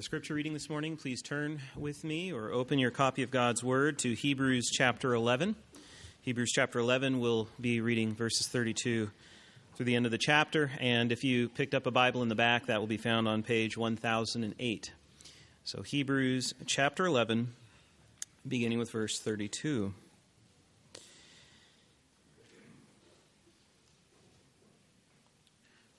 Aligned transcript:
the 0.00 0.04
scripture 0.04 0.32
reading 0.32 0.54
this 0.54 0.70
morning, 0.70 0.96
please 0.96 1.20
turn 1.20 1.60
with 1.76 2.04
me 2.04 2.32
or 2.32 2.50
open 2.52 2.78
your 2.78 2.90
copy 2.90 3.22
of 3.22 3.30
God's 3.30 3.62
Word 3.62 3.98
to 3.98 4.14
Hebrews 4.14 4.70
chapter 4.72 5.12
11. 5.12 5.54
Hebrews 6.22 6.52
chapter 6.54 6.78
11, 6.78 7.20
we'll 7.20 7.48
be 7.60 7.82
reading 7.82 8.14
verses 8.14 8.48
32 8.48 9.10
through 9.74 9.84
the 9.84 9.94
end 9.94 10.06
of 10.06 10.10
the 10.10 10.16
chapter. 10.16 10.70
And 10.80 11.12
if 11.12 11.22
you 11.22 11.50
picked 11.50 11.74
up 11.74 11.84
a 11.84 11.90
Bible 11.90 12.22
in 12.22 12.30
the 12.30 12.34
back, 12.34 12.64
that 12.64 12.80
will 12.80 12.86
be 12.86 12.96
found 12.96 13.28
on 13.28 13.42
page 13.42 13.76
1008. 13.76 14.90
So, 15.64 15.82
Hebrews 15.82 16.54
chapter 16.64 17.04
11, 17.04 17.52
beginning 18.48 18.78
with 18.78 18.90
verse 18.90 19.20
32. 19.20 19.92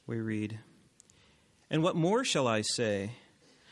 We 0.07 0.17
read, 0.17 0.57
And 1.69 1.83
what 1.83 1.95
more 1.95 2.23
shall 2.23 2.47
I 2.47 2.61
say? 2.61 3.11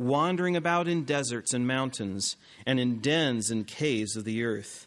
wandering 0.00 0.56
about 0.56 0.88
in 0.88 1.04
deserts 1.04 1.52
and 1.52 1.66
mountains, 1.66 2.36
and 2.64 2.80
in 2.80 3.00
dens 3.00 3.50
and 3.50 3.66
caves 3.66 4.16
of 4.16 4.24
the 4.24 4.42
earth. 4.42 4.86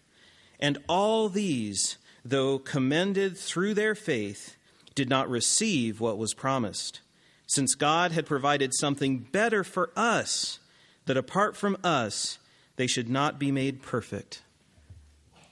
And 0.60 0.80
all 0.90 1.30
these, 1.30 1.98
though 2.26 2.58
commended 2.58 3.38
through 3.38 3.76
their 3.76 3.94
faith, 3.94 4.58
did 4.96 5.10
not 5.10 5.30
receive 5.30 6.00
what 6.00 6.18
was 6.18 6.34
promised, 6.34 7.02
since 7.46 7.76
God 7.76 8.12
had 8.12 8.26
provided 8.26 8.74
something 8.74 9.20
better 9.20 9.64
for 9.64 9.92
us, 9.96 10.60
that 11.06 11.18
apart 11.18 11.56
from 11.56 11.78
us, 11.84 12.40
they 12.76 12.88
should 12.88 13.10
not 13.10 13.38
be 13.38 13.52
made 13.52 13.84
perfect. 13.84 14.42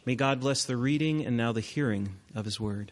May 0.06 0.16
God 0.16 0.40
bless 0.40 0.64
the 0.66 0.78
reading 0.78 1.24
and 1.24 1.38
now 1.38 1.52
the 1.52 1.62
hearing 1.62 2.16
of 2.34 2.46
His 2.46 2.60
word. 2.60 2.92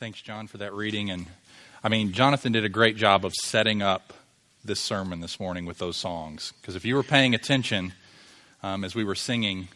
Thanks, 0.00 0.22
John, 0.22 0.46
for 0.46 0.56
that 0.56 0.72
reading. 0.72 1.10
And 1.10 1.26
I 1.84 1.90
mean, 1.90 2.12
Jonathan 2.12 2.52
did 2.52 2.64
a 2.64 2.70
great 2.70 2.96
job 2.96 3.26
of 3.26 3.34
setting 3.34 3.82
up 3.82 4.14
this 4.64 4.80
sermon 4.80 5.20
this 5.20 5.38
morning 5.38 5.66
with 5.66 5.76
those 5.76 5.98
songs. 5.98 6.54
Because 6.58 6.74
if 6.74 6.86
you 6.86 6.94
were 6.94 7.02
paying 7.02 7.34
attention 7.34 7.92
um, 8.62 8.82
as 8.82 8.94
we 8.94 9.04
were 9.04 9.14
singing 9.14 9.68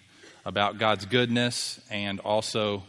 about 0.46 0.78
God's 0.78 1.04
goodness 1.04 1.78
and 1.90 2.20
also 2.20 2.84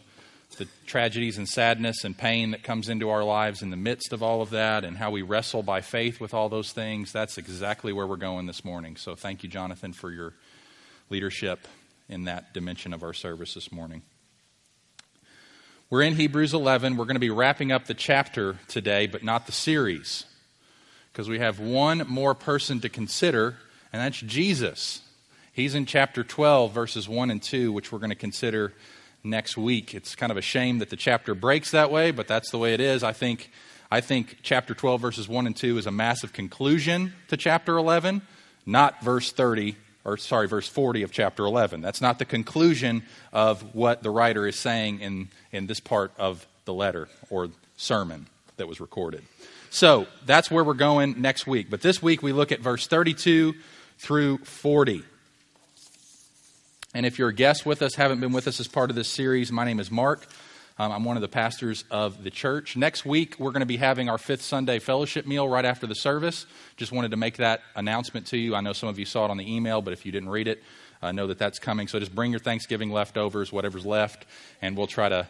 the 0.57 0.65
tragedies 0.85 1.37
and 1.37 1.45
sadness 1.45 2.05
and 2.05 2.17
pain 2.17 2.51
that 2.51 2.63
comes 2.63 2.87
into 2.87 3.09
our 3.09 3.25
lives 3.25 3.61
in 3.61 3.69
the 3.69 3.75
midst 3.75 4.13
of 4.13 4.23
all 4.23 4.41
of 4.41 4.51
that 4.51 4.85
and 4.85 4.95
how 4.95 5.11
we 5.11 5.21
wrestle 5.21 5.61
by 5.61 5.81
faith 5.81 6.21
with 6.21 6.33
all 6.33 6.47
those 6.47 6.71
things, 6.71 7.11
that's 7.11 7.37
exactly 7.37 7.91
where 7.91 8.07
we're 8.07 8.15
going 8.15 8.45
this 8.45 8.63
morning. 8.63 8.95
So 8.95 9.13
thank 9.13 9.43
you, 9.43 9.49
Jonathan, 9.49 9.91
for 9.91 10.09
your 10.09 10.31
leadership 11.09 11.67
in 12.07 12.23
that 12.23 12.53
dimension 12.53 12.93
of 12.93 13.03
our 13.03 13.13
service 13.13 13.55
this 13.55 13.73
morning. 13.73 14.03
We're 15.95 16.01
in 16.01 16.15
Hebrews 16.15 16.53
11. 16.53 16.97
We're 16.97 17.05
going 17.05 17.15
to 17.15 17.21
be 17.21 17.29
wrapping 17.29 17.71
up 17.71 17.85
the 17.85 17.93
chapter 17.93 18.57
today, 18.67 19.07
but 19.07 19.23
not 19.23 19.45
the 19.45 19.53
series, 19.53 20.25
because 21.13 21.29
we 21.29 21.39
have 21.39 21.57
one 21.57 22.03
more 22.09 22.35
person 22.35 22.81
to 22.81 22.89
consider, 22.89 23.55
and 23.93 24.01
that's 24.01 24.19
Jesus. 24.19 24.99
He's 25.53 25.73
in 25.73 25.85
chapter 25.85 26.21
12, 26.21 26.73
verses 26.73 27.07
1 27.07 27.31
and 27.31 27.41
2, 27.41 27.71
which 27.71 27.93
we're 27.93 27.99
going 27.99 28.09
to 28.09 28.15
consider 28.17 28.73
next 29.23 29.55
week. 29.55 29.95
It's 29.95 30.17
kind 30.17 30.33
of 30.33 30.37
a 30.37 30.41
shame 30.41 30.79
that 30.79 30.89
the 30.89 30.97
chapter 30.97 31.33
breaks 31.33 31.71
that 31.71 31.89
way, 31.89 32.11
but 32.11 32.27
that's 32.27 32.51
the 32.51 32.57
way 32.57 32.73
it 32.73 32.81
is. 32.81 33.01
I 33.01 33.13
think, 33.13 33.49
I 33.89 34.01
think 34.01 34.39
chapter 34.43 34.73
12, 34.73 34.99
verses 34.99 35.29
1 35.29 35.47
and 35.47 35.55
2 35.55 35.77
is 35.77 35.87
a 35.87 35.91
massive 35.91 36.33
conclusion 36.33 37.13
to 37.29 37.37
chapter 37.37 37.77
11, 37.77 38.21
not 38.65 39.01
verse 39.01 39.31
30 39.31 39.77
or 40.05 40.17
sorry, 40.17 40.47
verse 40.47 40.67
40 40.67 41.01
of 41.01 41.11
chapter 41.11 41.43
11. 41.43 41.81
That's 41.81 41.99
not 41.99 42.19
the 42.19 42.25
conclusion 42.25 43.03
of 43.33 43.75
what 43.75 44.03
the 44.03 44.11
writer 44.11 44.47
is 44.47 44.55
saying 44.55 45.01
in, 45.01 45.29
in 45.51 45.67
this 45.67 45.79
part 45.79 46.11
of 46.17 46.45
the 46.65 46.73
letter 46.73 47.09
or 47.29 47.49
sermon 47.75 48.27
that 48.57 48.67
was 48.67 48.79
recorded. 48.79 49.23
So 49.71 50.07
that's 50.25 50.49
where 50.49 50.63
we're 50.63 50.75
going 50.75 51.21
next 51.21 51.47
week. 51.47 51.69
But 51.69 51.81
this 51.81 52.01
week 52.01 52.23
we 52.23 52.31
look 52.31 52.51
at 52.51 52.61
verse 52.61 52.87
32 52.87 53.55
through 53.97 54.37
40. 54.37 55.03
And 56.93 57.05
if 57.05 57.19
you're 57.19 57.29
a 57.29 57.33
guest 57.33 57.65
with 57.65 57.81
us, 57.81 57.95
haven't 57.95 58.21
been 58.21 58.31
with 58.31 58.47
us 58.47 58.59
as 58.59 58.67
part 58.67 58.89
of 58.89 58.95
this 58.95 59.09
series, 59.09 59.51
my 59.51 59.65
name 59.65 59.79
is 59.79 59.91
Mark. 59.91 60.27
Um, 60.77 60.91
I'm 60.91 61.05
one 61.05 61.15
of 61.15 61.21
the 61.21 61.29
pastors 61.29 61.85
of 61.89 62.21
the 62.23 62.29
church. 62.29 62.75
Next 62.75 63.05
week, 63.05 63.37
we're 63.39 63.51
going 63.51 63.61
to 63.61 63.65
be 63.65 63.77
having 63.77 64.09
our 64.09 64.17
fifth 64.17 64.41
Sunday 64.41 64.79
fellowship 64.79 65.25
meal 65.25 65.47
right 65.47 65.63
after 65.63 65.87
the 65.87 65.95
service. 65.95 66.45
Just 66.75 66.91
wanted 66.91 67.11
to 67.11 67.17
make 67.17 67.37
that 67.37 67.61
announcement 67.75 68.27
to 68.27 68.37
you. 68.37 68.55
I 68.55 68.61
know 68.61 68.73
some 68.73 68.89
of 68.89 68.99
you 68.99 69.05
saw 69.05 69.23
it 69.23 69.31
on 69.31 69.37
the 69.37 69.55
email, 69.55 69.81
but 69.81 69.93
if 69.93 70.05
you 70.05 70.11
didn't 70.11 70.27
read 70.27 70.49
it, 70.49 70.61
uh, 71.01 71.13
know 71.13 71.27
that 71.27 71.37
that's 71.37 71.59
coming. 71.59 71.87
So 71.87 71.97
just 71.97 72.13
bring 72.13 72.31
your 72.31 72.41
Thanksgiving 72.41 72.89
leftovers, 72.89 73.53
whatever's 73.53 73.85
left, 73.85 74.25
and 74.61 74.75
we'll 74.75 74.87
try 74.87 75.07
to 75.07 75.29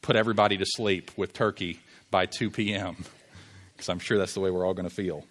put 0.00 0.16
everybody 0.16 0.56
to 0.56 0.64
sleep 0.64 1.10
with 1.14 1.34
turkey 1.34 1.80
by 2.10 2.24
2 2.24 2.50
p.m., 2.50 2.96
because 3.74 3.90
I'm 3.90 3.98
sure 3.98 4.16
that's 4.16 4.32
the 4.32 4.40
way 4.40 4.50
we're 4.50 4.64
all 4.64 4.72
going 4.72 4.88
to 4.88 4.94
feel. 4.94 5.24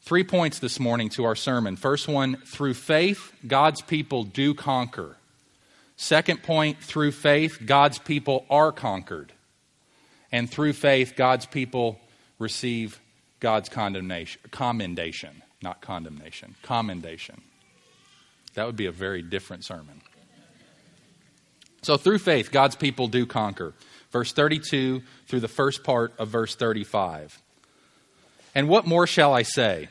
Three 0.00 0.24
points 0.24 0.60
this 0.60 0.80
morning 0.80 1.10
to 1.10 1.24
our 1.24 1.36
sermon. 1.36 1.76
First 1.76 2.08
one 2.08 2.36
through 2.46 2.72
faith, 2.72 3.34
God's 3.46 3.82
people 3.82 4.24
do 4.24 4.54
conquer. 4.54 5.16
Second 6.00 6.42
point, 6.42 6.78
through 6.82 7.12
faith, 7.12 7.60
God's 7.62 7.98
people 7.98 8.46
are 8.48 8.72
conquered. 8.72 9.34
And 10.32 10.50
through 10.50 10.72
faith, 10.72 11.12
God's 11.14 11.44
people 11.44 12.00
receive 12.38 12.98
God's 13.38 13.68
condemnation, 13.68 14.40
commendation, 14.50 15.42
not 15.60 15.82
condemnation, 15.82 16.54
commendation. 16.62 17.42
That 18.54 18.64
would 18.64 18.76
be 18.76 18.86
a 18.86 18.92
very 18.92 19.20
different 19.20 19.62
sermon. 19.62 20.00
So, 21.82 21.98
through 21.98 22.20
faith, 22.20 22.50
God's 22.50 22.76
people 22.76 23.06
do 23.06 23.26
conquer. 23.26 23.74
Verse 24.10 24.32
32 24.32 25.02
through 25.26 25.40
the 25.40 25.48
first 25.48 25.84
part 25.84 26.14
of 26.18 26.28
verse 26.28 26.54
35. 26.54 27.42
And 28.54 28.70
what 28.70 28.86
more 28.86 29.06
shall 29.06 29.34
I 29.34 29.42
say? 29.42 29.88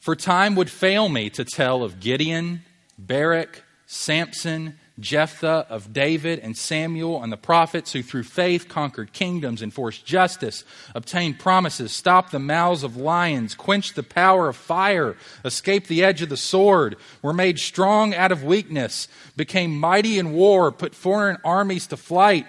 For 0.00 0.16
time 0.16 0.54
would 0.54 0.70
fail 0.70 1.10
me 1.10 1.28
to 1.28 1.44
tell 1.44 1.82
of 1.82 2.00
Gideon, 2.00 2.62
Barak, 2.96 3.62
Samson, 3.86 4.78
Jephthah, 4.98 5.66
of 5.68 5.92
David 5.92 6.40
and 6.40 6.56
Samuel 6.56 7.22
and 7.22 7.32
the 7.32 7.36
prophets 7.36 7.92
who 7.92 8.02
through 8.02 8.24
faith 8.24 8.68
conquered 8.68 9.12
kingdoms, 9.12 9.62
enforced 9.62 10.04
justice, 10.04 10.64
obtained 10.94 11.38
promises, 11.38 11.92
stopped 11.92 12.32
the 12.32 12.40
mouths 12.40 12.82
of 12.82 12.96
lions, 12.96 13.54
quenched 13.54 13.94
the 13.94 14.02
power 14.02 14.48
of 14.48 14.56
fire, 14.56 15.16
escaped 15.44 15.86
the 15.86 16.02
edge 16.02 16.20
of 16.20 16.28
the 16.28 16.36
sword, 16.36 16.96
were 17.22 17.32
made 17.32 17.60
strong 17.60 18.12
out 18.12 18.32
of 18.32 18.42
weakness, 18.42 19.06
became 19.36 19.78
mighty 19.78 20.18
in 20.18 20.32
war, 20.32 20.72
put 20.72 20.94
foreign 20.94 21.38
armies 21.44 21.86
to 21.86 21.96
flight. 21.96 22.46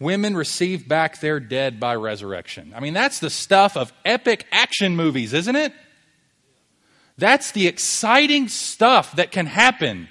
Women 0.00 0.36
received 0.36 0.88
back 0.88 1.20
their 1.20 1.40
dead 1.40 1.80
by 1.80 1.96
resurrection. 1.96 2.72
I 2.74 2.80
mean, 2.80 2.94
that's 2.94 3.18
the 3.18 3.30
stuff 3.30 3.76
of 3.76 3.92
epic 4.04 4.46
action 4.52 4.96
movies, 4.96 5.32
isn't 5.34 5.56
it? 5.56 5.72
That's 7.18 7.50
the 7.50 7.66
exciting 7.66 8.48
stuff 8.48 9.16
that 9.16 9.32
can 9.32 9.46
happen 9.46 10.08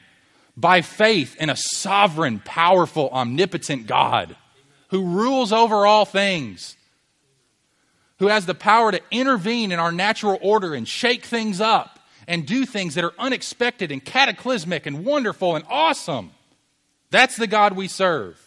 by 0.57 0.81
faith 0.81 1.35
in 1.39 1.49
a 1.49 1.55
sovereign, 1.55 2.41
powerful, 2.43 3.09
omnipotent 3.11 3.87
God 3.87 4.35
who 4.89 5.03
rules 5.03 5.53
over 5.53 5.85
all 5.85 6.03
things, 6.03 6.75
who 8.19 8.27
has 8.27 8.45
the 8.47 8.55
power 8.55 8.91
to 8.91 9.01
intervene 9.11 9.71
in 9.71 9.79
our 9.79 9.91
natural 9.91 10.39
order 10.41 10.73
and 10.73 10.87
shake 10.87 11.23
things 11.23 11.61
up 11.61 11.99
and 12.27 12.45
do 12.45 12.65
things 12.65 12.95
that 12.95 13.03
are 13.03 13.13
unexpected 13.19 13.91
and 13.91 14.03
cataclysmic 14.03 14.85
and 14.87 15.05
wonderful 15.05 15.55
and 15.55 15.63
awesome. 15.69 16.31
That's 17.11 17.37
the 17.37 17.47
God 17.47 17.73
we 17.73 17.87
serve. 17.87 18.41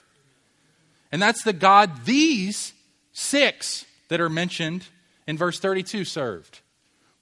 And 1.12 1.22
that's 1.22 1.44
the 1.44 1.52
God 1.52 2.04
these 2.04 2.72
Six 3.12 3.84
that 4.08 4.20
are 4.20 4.30
mentioned 4.30 4.86
in 5.26 5.36
verse 5.36 5.58
32 5.58 6.04
served. 6.04 6.60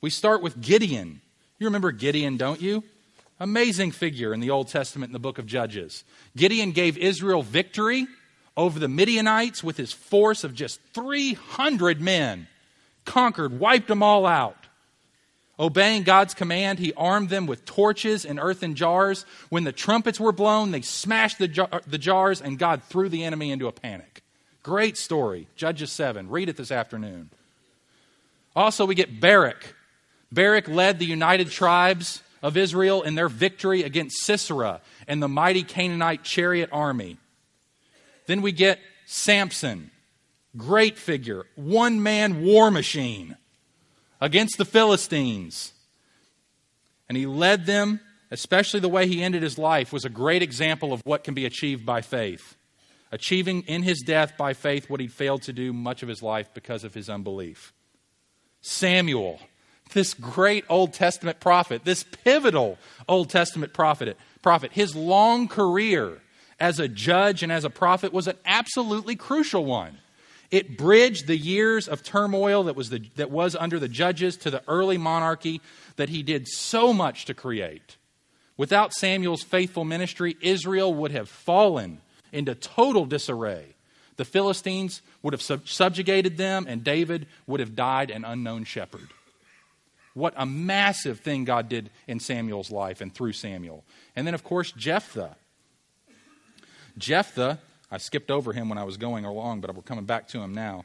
We 0.00 0.10
start 0.10 0.42
with 0.42 0.60
Gideon. 0.60 1.20
You 1.58 1.66
remember 1.66 1.92
Gideon, 1.92 2.36
don't 2.36 2.60
you? 2.60 2.84
Amazing 3.40 3.92
figure 3.92 4.34
in 4.34 4.40
the 4.40 4.50
Old 4.50 4.68
Testament 4.68 5.10
in 5.10 5.12
the 5.12 5.18
book 5.18 5.38
of 5.38 5.46
Judges. 5.46 6.04
Gideon 6.36 6.72
gave 6.72 6.98
Israel 6.98 7.42
victory 7.42 8.06
over 8.56 8.80
the 8.80 8.88
Midianites 8.88 9.62
with 9.62 9.76
his 9.76 9.92
force 9.92 10.42
of 10.42 10.54
just 10.54 10.80
300 10.92 12.00
men. 12.00 12.48
Conquered, 13.04 13.60
wiped 13.60 13.86
them 13.86 14.02
all 14.02 14.26
out. 14.26 14.56
Obeying 15.60 16.02
God's 16.02 16.34
command, 16.34 16.78
he 16.78 16.92
armed 16.94 17.30
them 17.30 17.46
with 17.46 17.64
torches 17.64 18.24
and 18.24 18.38
earthen 18.40 18.74
jars. 18.74 19.24
When 19.48 19.64
the 19.64 19.72
trumpets 19.72 20.20
were 20.20 20.32
blown, 20.32 20.72
they 20.72 20.82
smashed 20.82 21.38
the, 21.38 21.48
jar- 21.48 21.82
the 21.86 21.98
jars, 21.98 22.40
and 22.40 22.58
God 22.58 22.82
threw 22.84 23.08
the 23.08 23.24
enemy 23.24 23.50
into 23.50 23.66
a 23.66 23.72
panic. 23.72 24.22
Great 24.62 24.96
story. 24.96 25.48
Judges 25.56 25.90
7. 25.90 26.28
Read 26.28 26.48
it 26.48 26.56
this 26.56 26.70
afternoon. 26.70 27.30
Also, 28.54 28.84
we 28.84 28.94
get 28.94 29.20
Barak. 29.20 29.74
Barak 30.30 30.68
led 30.68 30.98
the 30.98 31.06
united 31.06 31.50
tribes 31.50 32.22
of 32.42 32.56
Israel 32.56 33.02
in 33.02 33.14
their 33.14 33.28
victory 33.28 33.82
against 33.82 34.22
Sisera 34.22 34.80
and 35.06 35.22
the 35.22 35.28
mighty 35.28 35.62
Canaanite 35.62 36.22
chariot 36.22 36.70
army. 36.72 37.18
Then 38.26 38.42
we 38.42 38.52
get 38.52 38.78
Samson. 39.06 39.90
Great 40.56 40.98
figure. 40.98 41.44
One 41.56 42.02
man 42.02 42.42
war 42.42 42.70
machine 42.70 43.36
against 44.20 44.58
the 44.58 44.64
Philistines. 44.64 45.72
And 47.08 47.16
he 47.16 47.26
led 47.26 47.66
them, 47.66 48.00
especially 48.30 48.80
the 48.80 48.88
way 48.88 49.06
he 49.06 49.22
ended 49.22 49.42
his 49.42 49.58
life, 49.58 49.92
was 49.92 50.04
a 50.04 50.10
great 50.10 50.42
example 50.42 50.92
of 50.92 51.00
what 51.04 51.24
can 51.24 51.34
be 51.34 51.46
achieved 51.46 51.86
by 51.86 52.02
faith. 52.02 52.56
Achieving 53.10 53.62
in 53.62 53.82
his 53.82 54.02
death 54.02 54.36
by 54.36 54.52
faith 54.52 54.90
what 54.90 55.00
he'd 55.00 55.12
failed 55.12 55.42
to 55.42 55.52
do 55.52 55.72
much 55.72 56.02
of 56.02 56.08
his 56.08 56.22
life 56.22 56.52
because 56.52 56.84
of 56.84 56.92
his 56.92 57.08
unbelief. 57.08 57.72
Samuel, 58.60 59.40
this 59.90 60.14
great 60.14 60.64
Old 60.68 60.92
Testament 60.92 61.40
prophet, 61.40 61.84
this 61.84 62.04
pivotal 62.04 62.78
Old 63.08 63.30
Testament 63.30 63.72
prophet, 63.72 64.16
prophet, 64.42 64.72
his 64.72 64.94
long 64.94 65.48
career 65.48 66.18
as 66.60 66.80
a 66.80 66.88
judge 66.88 67.42
and 67.42 67.52
as 67.52 67.64
a 67.64 67.70
prophet 67.70 68.12
was 68.12 68.26
an 68.26 68.36
absolutely 68.44 69.16
crucial 69.16 69.64
one. 69.64 69.98
It 70.50 70.78
bridged 70.78 71.26
the 71.26 71.36
years 71.36 71.88
of 71.88 72.02
turmoil 72.02 72.64
that 72.64 72.76
was, 72.76 72.90
the, 72.90 73.02
that 73.16 73.30
was 73.30 73.54
under 73.54 73.78
the 73.78 73.88
judges 73.88 74.36
to 74.38 74.50
the 74.50 74.62
early 74.66 74.96
monarchy 74.96 75.60
that 75.96 76.08
he 76.08 76.22
did 76.22 76.48
so 76.48 76.92
much 76.92 77.26
to 77.26 77.34
create. 77.34 77.96
Without 78.56 78.92
Samuel's 78.92 79.42
faithful 79.42 79.84
ministry, 79.84 80.36
Israel 80.40 80.92
would 80.94 81.12
have 81.12 81.28
fallen 81.28 82.00
into 82.32 82.54
total 82.54 83.04
disarray. 83.04 83.74
The 84.16 84.24
Philistines 84.24 85.00
would 85.22 85.32
have 85.32 85.42
sub- 85.42 85.68
subjugated 85.68 86.38
them, 86.38 86.66
and 86.68 86.82
David 86.82 87.26
would 87.46 87.60
have 87.60 87.76
died 87.76 88.10
an 88.10 88.24
unknown 88.24 88.64
shepherd. 88.64 89.08
What 90.18 90.34
a 90.36 90.46
massive 90.46 91.20
thing 91.20 91.44
God 91.44 91.68
did 91.68 91.90
in 92.06 92.20
Samuel's 92.20 92.70
life 92.70 93.00
and 93.00 93.14
through 93.14 93.32
Samuel. 93.32 93.84
And 94.16 94.26
then, 94.26 94.34
of 94.34 94.44
course, 94.44 94.72
Jephthah. 94.72 95.36
Jephthah 96.98 97.58
I 97.90 97.98
skipped 97.98 98.30
over 98.30 98.52
him 98.52 98.68
when 98.68 98.78
I 98.78 98.84
was 98.84 98.96
going 98.96 99.24
along, 99.24 99.60
but 99.60 99.74
we're 99.74 99.82
coming 99.82 100.04
back 100.04 100.28
to 100.28 100.40
him 100.40 100.54
now. 100.54 100.84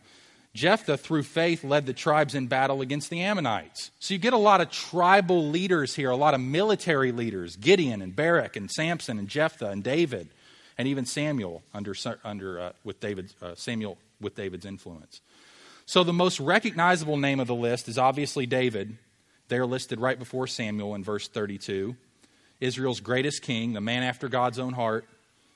Jephthah, 0.53 0.97
through 0.97 1.24
faith, 1.24 1.63
led 1.63 1.85
the 1.85 1.94
tribes 1.94 2.35
in 2.35 2.47
battle 2.47 2.81
against 2.81 3.09
the 3.09 3.21
Ammonites. 3.21 3.91
So 4.00 4.13
you 4.13 4.19
get 4.19 4.33
a 4.33 4.38
lot 4.38 4.62
of 4.62 4.69
tribal 4.69 5.50
leaders 5.50 5.95
here, 5.95 6.12
a 6.12 6.15
lot 6.15 6.35
of 6.35 6.41
military 6.41 7.12
leaders 7.12 7.56
Gideon 7.56 8.01
and 8.01 8.15
Barak 8.15 8.56
and 8.56 8.69
Samson 8.69 9.18
and 9.18 9.27
Jephthah 9.27 9.69
and 9.69 9.83
David, 9.83 10.30
and 10.77 10.88
even 10.88 11.06
Samuel 11.06 11.63
under, 11.74 11.95
under, 12.24 12.59
uh, 12.59 12.71
with 12.83 13.00
David's, 13.00 13.35
uh, 13.41 13.56
Samuel 13.56 13.97
with 14.21 14.35
David's 14.35 14.65
influence. 14.65 15.21
So 15.85 16.03
the 16.03 16.13
most 16.13 16.39
recognizable 16.39 17.18
name 17.18 17.39
of 17.39 17.47
the 17.47 17.56
list 17.56 17.89
is 17.89 17.97
obviously 17.97 18.45
David. 18.45 18.97
They're 19.48 19.66
listed 19.66 20.00
right 20.00 20.18
before 20.18 20.48
Samuel 20.48 20.95
in 20.95 21.04
verse 21.04 21.28
32. 21.28 21.95
Israel's 22.60 23.01
greatest 23.01 23.42
king, 23.42 23.74
the 23.74 23.81
man 23.81 24.04
after 24.04 24.30
God's 24.30 24.60
own 24.60 24.74
heart 24.74 25.06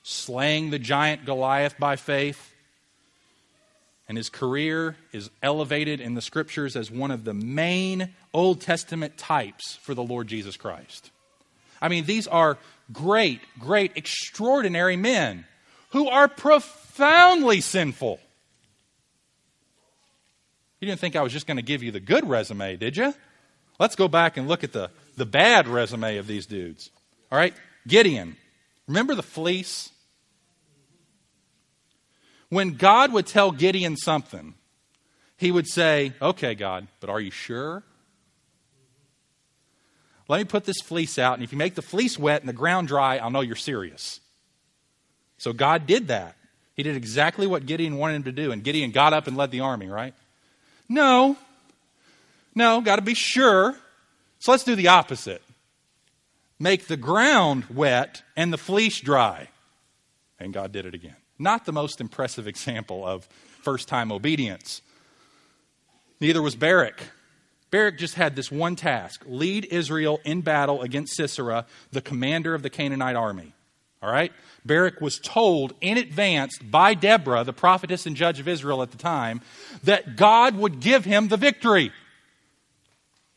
slaying 0.02 0.70
the 0.70 0.78
giant 0.78 1.26
Goliath 1.26 1.78
by 1.78 1.96
faith. 1.96 2.54
And 4.08 4.16
his 4.16 4.30
career 4.30 4.96
is 5.12 5.28
elevated 5.42 6.00
in 6.00 6.14
the 6.14 6.22
scriptures 6.22 6.76
as 6.76 6.90
one 6.90 7.10
of 7.10 7.24
the 7.24 7.34
main 7.34 8.14
Old 8.32 8.62
Testament 8.62 9.18
types 9.18 9.76
for 9.76 9.94
the 9.94 10.02
Lord 10.02 10.26
Jesus 10.26 10.56
Christ. 10.56 11.10
I 11.80 11.88
mean, 11.88 12.06
these 12.06 12.26
are 12.26 12.56
great, 12.90 13.40
great, 13.58 13.92
extraordinary 13.96 14.96
men 14.96 15.44
who 15.90 16.08
are 16.08 16.26
profoundly 16.26 17.60
sinful. 17.60 18.18
You 20.80 20.88
didn't 20.88 21.00
think 21.00 21.16
I 21.16 21.22
was 21.22 21.32
just 21.32 21.46
going 21.46 21.58
to 21.58 21.62
give 21.62 21.82
you 21.82 21.90
the 21.90 22.00
good 22.00 22.26
resume, 22.26 22.76
did 22.76 22.96
you? 22.96 23.12
Let's 23.78 23.96
go 23.96 24.08
back 24.08 24.36
and 24.36 24.48
look 24.48 24.64
at 24.64 24.72
the, 24.72 24.90
the 25.16 25.26
bad 25.26 25.68
resume 25.68 26.16
of 26.18 26.26
these 26.26 26.46
dudes. 26.46 26.90
All 27.30 27.38
right? 27.38 27.54
Gideon. 27.86 28.36
Remember 28.86 29.14
the 29.14 29.22
fleece? 29.22 29.90
When 32.48 32.74
God 32.74 33.12
would 33.12 33.26
tell 33.26 33.52
Gideon 33.52 33.96
something, 33.96 34.54
he 35.36 35.52
would 35.52 35.68
say, 35.68 36.12
Okay, 36.20 36.54
God, 36.54 36.88
but 37.00 37.10
are 37.10 37.20
you 37.20 37.30
sure? 37.30 37.84
Let 40.28 40.38
me 40.38 40.44
put 40.44 40.64
this 40.64 40.80
fleece 40.82 41.18
out, 41.18 41.34
and 41.34 41.42
if 41.42 41.52
you 41.52 41.58
make 41.58 41.74
the 41.74 41.82
fleece 41.82 42.18
wet 42.18 42.42
and 42.42 42.48
the 42.48 42.54
ground 42.54 42.88
dry, 42.88 43.16
I'll 43.16 43.30
know 43.30 43.40
you're 43.40 43.56
serious. 43.56 44.20
So 45.38 45.54
God 45.54 45.86
did 45.86 46.08
that. 46.08 46.36
He 46.74 46.82
did 46.82 46.96
exactly 46.96 47.46
what 47.46 47.64
Gideon 47.64 47.96
wanted 47.96 48.16
him 48.16 48.24
to 48.24 48.32
do, 48.32 48.52
and 48.52 48.62
Gideon 48.62 48.90
got 48.90 49.14
up 49.14 49.26
and 49.26 49.36
led 49.36 49.50
the 49.50 49.60
army, 49.60 49.88
right? 49.88 50.14
No. 50.88 51.36
No, 52.58 52.80
got 52.80 52.96
to 52.96 53.02
be 53.02 53.14
sure. 53.14 53.76
So 54.40 54.50
let's 54.50 54.64
do 54.64 54.74
the 54.74 54.88
opposite 54.88 55.42
make 56.58 56.88
the 56.88 56.96
ground 56.96 57.64
wet 57.72 58.24
and 58.36 58.52
the 58.52 58.58
fleece 58.58 59.00
dry. 59.00 59.46
And 60.40 60.52
God 60.52 60.72
did 60.72 60.84
it 60.84 60.92
again. 60.92 61.14
Not 61.38 61.66
the 61.66 61.72
most 61.72 62.00
impressive 62.00 62.48
example 62.48 63.06
of 63.06 63.26
first 63.62 63.86
time 63.86 64.10
obedience. 64.10 64.82
Neither 66.20 66.42
was 66.42 66.56
Barak. 66.56 67.00
Barak 67.70 67.96
just 67.96 68.14
had 68.14 68.34
this 68.34 68.50
one 68.50 68.74
task 68.74 69.22
lead 69.24 69.68
Israel 69.70 70.18
in 70.24 70.40
battle 70.40 70.82
against 70.82 71.14
Sisera, 71.14 71.64
the 71.92 72.00
commander 72.00 72.56
of 72.56 72.64
the 72.64 72.70
Canaanite 72.70 73.14
army. 73.14 73.52
All 74.02 74.10
right? 74.10 74.32
Barak 74.64 75.00
was 75.00 75.20
told 75.20 75.74
in 75.80 75.96
advance 75.96 76.58
by 76.58 76.94
Deborah, 76.94 77.44
the 77.44 77.52
prophetess 77.52 78.04
and 78.04 78.16
judge 78.16 78.40
of 78.40 78.48
Israel 78.48 78.82
at 78.82 78.90
the 78.90 78.98
time, 78.98 79.42
that 79.84 80.16
God 80.16 80.56
would 80.56 80.80
give 80.80 81.04
him 81.04 81.28
the 81.28 81.36
victory. 81.36 81.92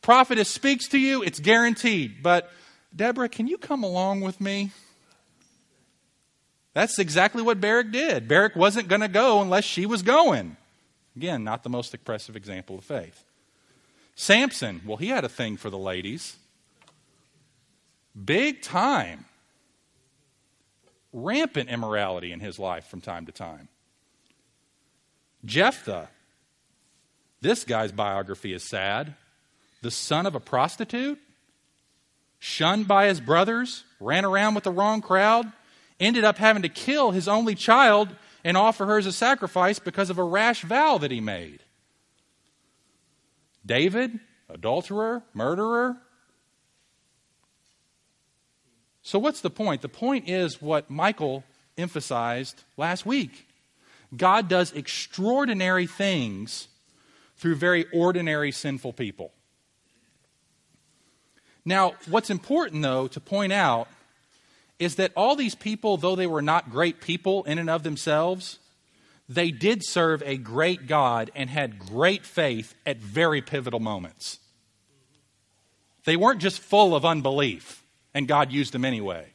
Prophetess 0.02 0.48
speaks 0.48 0.88
to 0.88 0.98
you, 0.98 1.22
it's 1.22 1.40
guaranteed. 1.40 2.22
But, 2.22 2.50
Deborah, 2.94 3.28
can 3.28 3.46
you 3.46 3.56
come 3.56 3.84
along 3.84 4.20
with 4.20 4.40
me? 4.40 4.72
That's 6.74 6.98
exactly 6.98 7.42
what 7.42 7.60
Barak 7.60 7.92
did. 7.92 8.28
Barak 8.28 8.56
wasn't 8.56 8.88
going 8.88 9.02
to 9.02 9.08
go 9.08 9.40
unless 9.40 9.64
she 9.64 9.86
was 9.86 10.02
going. 10.02 10.56
Again, 11.16 11.44
not 11.44 11.62
the 11.62 11.70
most 11.70 11.94
impressive 11.94 12.36
example 12.36 12.78
of 12.78 12.84
faith. 12.84 13.24
Samson, 14.14 14.80
well, 14.84 14.96
he 14.96 15.08
had 15.08 15.24
a 15.24 15.28
thing 15.28 15.56
for 15.56 15.70
the 15.70 15.78
ladies. 15.78 16.36
Big 18.24 18.62
time. 18.62 19.26
Rampant 21.12 21.68
immorality 21.68 22.32
in 22.32 22.40
his 22.40 22.58
life 22.58 22.86
from 22.86 23.00
time 23.00 23.26
to 23.26 23.32
time. 23.32 23.68
Jephthah, 25.44 26.08
this 27.40 27.64
guy's 27.64 27.92
biography 27.92 28.52
is 28.54 28.62
sad. 28.62 29.14
The 29.82 29.90
son 29.90 30.26
of 30.26 30.34
a 30.34 30.40
prostitute, 30.40 31.18
shunned 32.38 32.88
by 32.88 33.08
his 33.08 33.20
brothers, 33.20 33.84
ran 34.00 34.24
around 34.24 34.54
with 34.54 34.64
the 34.64 34.70
wrong 34.70 35.02
crowd, 35.02 35.52
ended 36.00 36.24
up 36.24 36.38
having 36.38 36.62
to 36.62 36.68
kill 36.68 37.10
his 37.10 37.28
only 37.28 37.54
child 37.54 38.08
and 38.44 38.56
offer 38.56 38.86
her 38.86 38.98
as 38.98 39.06
a 39.06 39.12
sacrifice 39.12 39.78
because 39.78 40.08
of 40.08 40.18
a 40.18 40.24
rash 40.24 40.62
vow 40.62 40.98
that 40.98 41.10
he 41.10 41.20
made. 41.20 41.60
David, 43.64 44.18
adulterer, 44.48 45.22
murderer. 45.34 45.96
So, 49.02 49.18
what's 49.18 49.40
the 49.40 49.50
point? 49.50 49.82
The 49.82 49.88
point 49.88 50.28
is 50.28 50.62
what 50.62 50.90
Michael 50.90 51.44
emphasized 51.76 52.62
last 52.76 53.06
week 53.06 53.46
God 54.14 54.48
does 54.48 54.72
extraordinary 54.72 55.86
things 55.86 56.68
through 57.36 57.56
very 57.56 57.86
ordinary 57.92 58.52
sinful 58.52 58.92
people. 58.92 59.32
Now, 61.64 61.94
what's 62.08 62.30
important, 62.30 62.82
though, 62.82 63.06
to 63.08 63.20
point 63.20 63.52
out 63.52 63.88
is 64.78 64.96
that 64.96 65.12
all 65.16 65.36
these 65.36 65.54
people, 65.54 65.96
though 65.96 66.16
they 66.16 66.26
were 66.26 66.42
not 66.42 66.70
great 66.70 67.00
people 67.00 67.44
in 67.44 67.58
and 67.58 67.70
of 67.70 67.84
themselves, 67.84 68.58
they 69.28 69.50
did 69.50 69.84
serve 69.84 70.22
a 70.24 70.36
great 70.36 70.86
God 70.86 71.30
and 71.34 71.48
had 71.48 71.78
great 71.78 72.26
faith 72.26 72.74
at 72.84 72.98
very 72.98 73.40
pivotal 73.40 73.80
moments. 73.80 74.38
They 76.04 76.16
weren't 76.16 76.40
just 76.40 76.58
full 76.58 76.96
of 76.96 77.04
unbelief 77.04 77.82
and 78.14 78.28
God 78.28 78.52
used 78.52 78.72
them 78.72 78.84
anyway. 78.84 79.26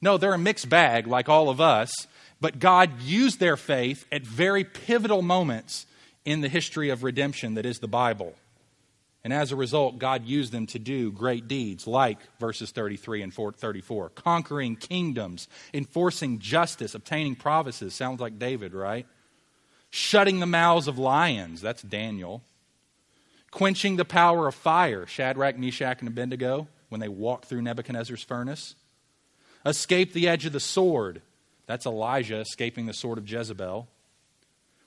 No, 0.00 0.16
they're 0.16 0.34
a 0.34 0.38
mixed 0.38 0.68
bag 0.68 1.06
like 1.06 1.28
all 1.28 1.48
of 1.48 1.60
us, 1.60 1.90
but 2.40 2.58
God 2.58 3.02
used 3.02 3.40
their 3.40 3.56
faith 3.56 4.06
at 4.10 4.22
very 4.22 4.64
pivotal 4.64 5.22
moments 5.22 5.86
in 6.24 6.40
the 6.40 6.48
history 6.48 6.88
of 6.90 7.02
redemption 7.02 7.54
that 7.54 7.66
is 7.66 7.78
the 7.78 7.88
Bible. 7.88 8.34
And 9.24 9.32
as 9.32 9.50
a 9.50 9.56
result, 9.56 9.98
God 9.98 10.24
used 10.24 10.52
them 10.52 10.66
to 10.68 10.78
do 10.78 11.10
great 11.10 11.48
deeds, 11.48 11.86
like 11.86 12.18
verses 12.38 12.70
33 12.70 13.22
and 13.22 13.34
34 13.34 14.10
conquering 14.10 14.76
kingdoms, 14.76 15.48
enforcing 15.74 16.38
justice, 16.38 16.94
obtaining 16.94 17.34
promises. 17.34 17.94
Sounds 17.94 18.20
like 18.20 18.38
David, 18.38 18.74
right? 18.74 19.06
Shutting 19.90 20.38
the 20.38 20.46
mouths 20.46 20.86
of 20.86 20.98
lions. 20.98 21.60
That's 21.60 21.82
Daniel. 21.82 22.42
Quenching 23.50 23.96
the 23.96 24.04
power 24.04 24.46
of 24.46 24.54
fire. 24.54 25.06
Shadrach, 25.06 25.58
Meshach, 25.58 25.98
and 26.00 26.08
Abednego 26.08 26.68
when 26.88 27.00
they 27.00 27.08
walked 27.08 27.46
through 27.46 27.62
Nebuchadnezzar's 27.62 28.22
furnace. 28.22 28.76
Escape 29.66 30.12
the 30.12 30.28
edge 30.28 30.46
of 30.46 30.52
the 30.52 30.60
sword. 30.60 31.22
That's 31.66 31.86
Elijah 31.86 32.40
escaping 32.40 32.86
the 32.86 32.94
sword 32.94 33.18
of 33.18 33.28
Jezebel. 33.28 33.88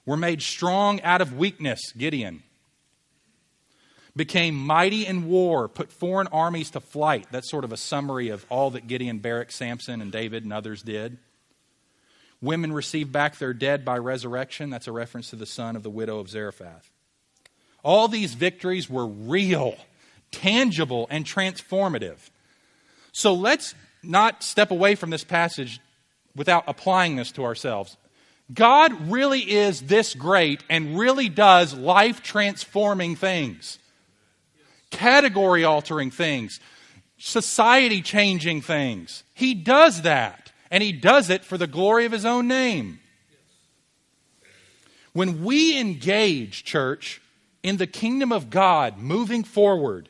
Were 0.06 0.18
made 0.18 0.42
strong 0.42 1.02
out 1.02 1.22
of 1.22 1.38
weakness. 1.38 1.92
Gideon 1.92 2.44
became 4.16 4.56
mighty 4.56 5.06
in 5.06 5.28
war, 5.28 5.68
put 5.68 5.92
foreign 5.92 6.28
armies 6.28 6.72
to 6.72 6.80
flight. 6.80 7.28
That's 7.32 7.50
sort 7.50 7.64
of 7.64 7.72
a 7.72 7.78
summary 7.78 8.30
of 8.30 8.46
all 8.50 8.72
that 8.72 8.88
Gideon, 8.88 9.20
Barak, 9.20 9.52
Samson, 9.52 10.02
and 10.02 10.12
David 10.12 10.44
and 10.44 10.52
others 10.52 10.82
did. 10.82 11.18
Women 12.42 12.74
received 12.74 13.12
back 13.12 13.38
their 13.38 13.54
dead 13.54 13.86
by 13.86 13.98
resurrection. 13.98 14.70
That's 14.70 14.88
a 14.88 14.92
reference 14.92 15.30
to 15.30 15.36
the 15.36 15.46
son 15.46 15.76
of 15.76 15.84
the 15.84 15.90
widow 15.90 16.20
of 16.20 16.30
Zarephath. 16.30 16.90
All 17.84 18.08
these 18.08 18.34
victories 18.34 18.90
were 18.90 19.08
real, 19.08 19.76
tangible, 20.32 21.08
and 21.10 21.26
transformative. 21.26 22.18
So 23.12 23.34
let's 23.34 23.76
not 24.04 24.44
step 24.44 24.72
away 24.72 24.96
from 24.96 25.10
this 25.10 25.24
passage 25.24 25.80
without 26.36 26.64
applying 26.68 27.16
this 27.16 27.32
to 27.34 27.44
ourselves. 27.44 27.98
God 28.54 29.10
really 29.10 29.40
is 29.40 29.82
this 29.82 30.14
great 30.14 30.64
and 30.70 30.98
really 30.98 31.30
does 31.30 31.74
life 31.74 32.22
transforming 32.22 33.16
things 33.16 33.78
category 34.92 35.64
altering 35.64 36.12
things, 36.12 36.60
society 37.18 38.02
changing 38.02 38.62
things. 38.62 39.24
He 39.34 39.54
does 39.54 40.04
that, 40.04 40.52
and 40.70 40.84
He 40.84 40.92
does 40.92 41.30
it 41.30 41.44
for 41.44 41.58
the 41.58 41.68
glory 41.68 42.06
of 42.06 42.12
His 42.12 42.26
own 42.26 42.48
name. 42.48 43.00
When 45.14 45.44
we 45.44 45.78
engage, 45.80 46.64
church, 46.64 47.22
in 47.64 47.78
the 47.78 47.88
kingdom 47.88 48.32
of 48.32 48.50
God 48.50 48.98
moving 48.98 49.44
forward, 49.44 50.10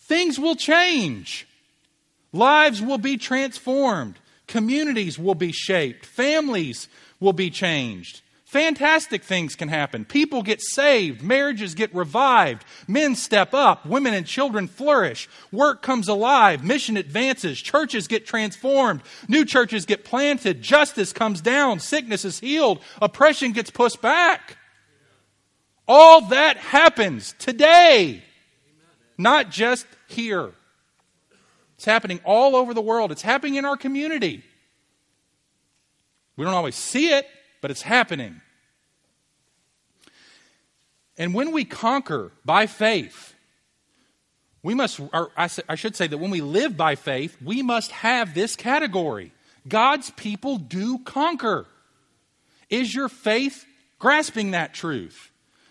things 0.00 0.38
will 0.38 0.56
change. 0.56 1.46
Lives 2.32 2.80
will 2.82 2.98
be 2.98 3.16
transformed. 3.16 4.18
Communities 4.46 5.18
will 5.18 5.34
be 5.34 5.52
shaped. 5.52 6.06
Families 6.06 6.88
will 7.20 7.32
be 7.32 7.50
changed. 7.50 8.22
Fantastic 8.48 9.24
things 9.24 9.54
can 9.56 9.68
happen. 9.68 10.06
People 10.06 10.42
get 10.42 10.62
saved, 10.62 11.22
marriages 11.22 11.74
get 11.74 11.94
revived, 11.94 12.64
men 12.86 13.14
step 13.14 13.52
up, 13.52 13.84
women 13.84 14.14
and 14.14 14.24
children 14.24 14.66
flourish, 14.66 15.28
work 15.52 15.82
comes 15.82 16.08
alive, 16.08 16.64
mission 16.64 16.96
advances, 16.96 17.60
churches 17.60 18.06
get 18.08 18.24
transformed, 18.24 19.02
new 19.28 19.44
churches 19.44 19.84
get 19.84 20.02
planted, 20.02 20.62
justice 20.62 21.12
comes 21.12 21.42
down, 21.42 21.78
sickness 21.78 22.24
is 22.24 22.40
healed, 22.40 22.80
oppression 23.02 23.52
gets 23.52 23.68
pushed 23.68 24.00
back. 24.00 24.56
All 25.86 26.22
that 26.28 26.56
happens 26.56 27.34
today, 27.38 28.24
not 29.18 29.50
just 29.50 29.86
here. 30.06 30.52
It's 31.76 31.84
happening 31.84 32.18
all 32.24 32.56
over 32.56 32.72
the 32.72 32.80
world, 32.80 33.12
it's 33.12 33.20
happening 33.20 33.56
in 33.56 33.66
our 33.66 33.76
community. 33.76 34.42
We 36.34 36.46
don't 36.46 36.54
always 36.54 36.76
see 36.76 37.10
it, 37.10 37.26
but 37.60 37.70
it's 37.70 37.82
happening. 37.82 38.40
And 41.16 41.34
when 41.34 41.52
we 41.52 41.64
conquer 41.64 42.30
by 42.44 42.66
faith, 42.66 43.34
we 44.62 44.74
must, 44.74 45.00
I 45.12 45.74
should 45.74 45.96
say 45.96 46.06
that 46.06 46.18
when 46.18 46.30
we 46.30 46.40
live 46.40 46.76
by 46.76 46.94
faith, 46.94 47.36
we 47.42 47.62
must 47.62 47.90
have 47.90 48.34
this 48.34 48.56
category. 48.56 49.32
God's 49.66 50.10
people 50.10 50.58
do 50.58 50.98
conquer. 50.98 51.66
Is 52.70 52.94
your 52.94 53.08
faith 53.08 53.66
grasping 53.98 54.52
that 54.52 54.74
truth? 54.74 55.30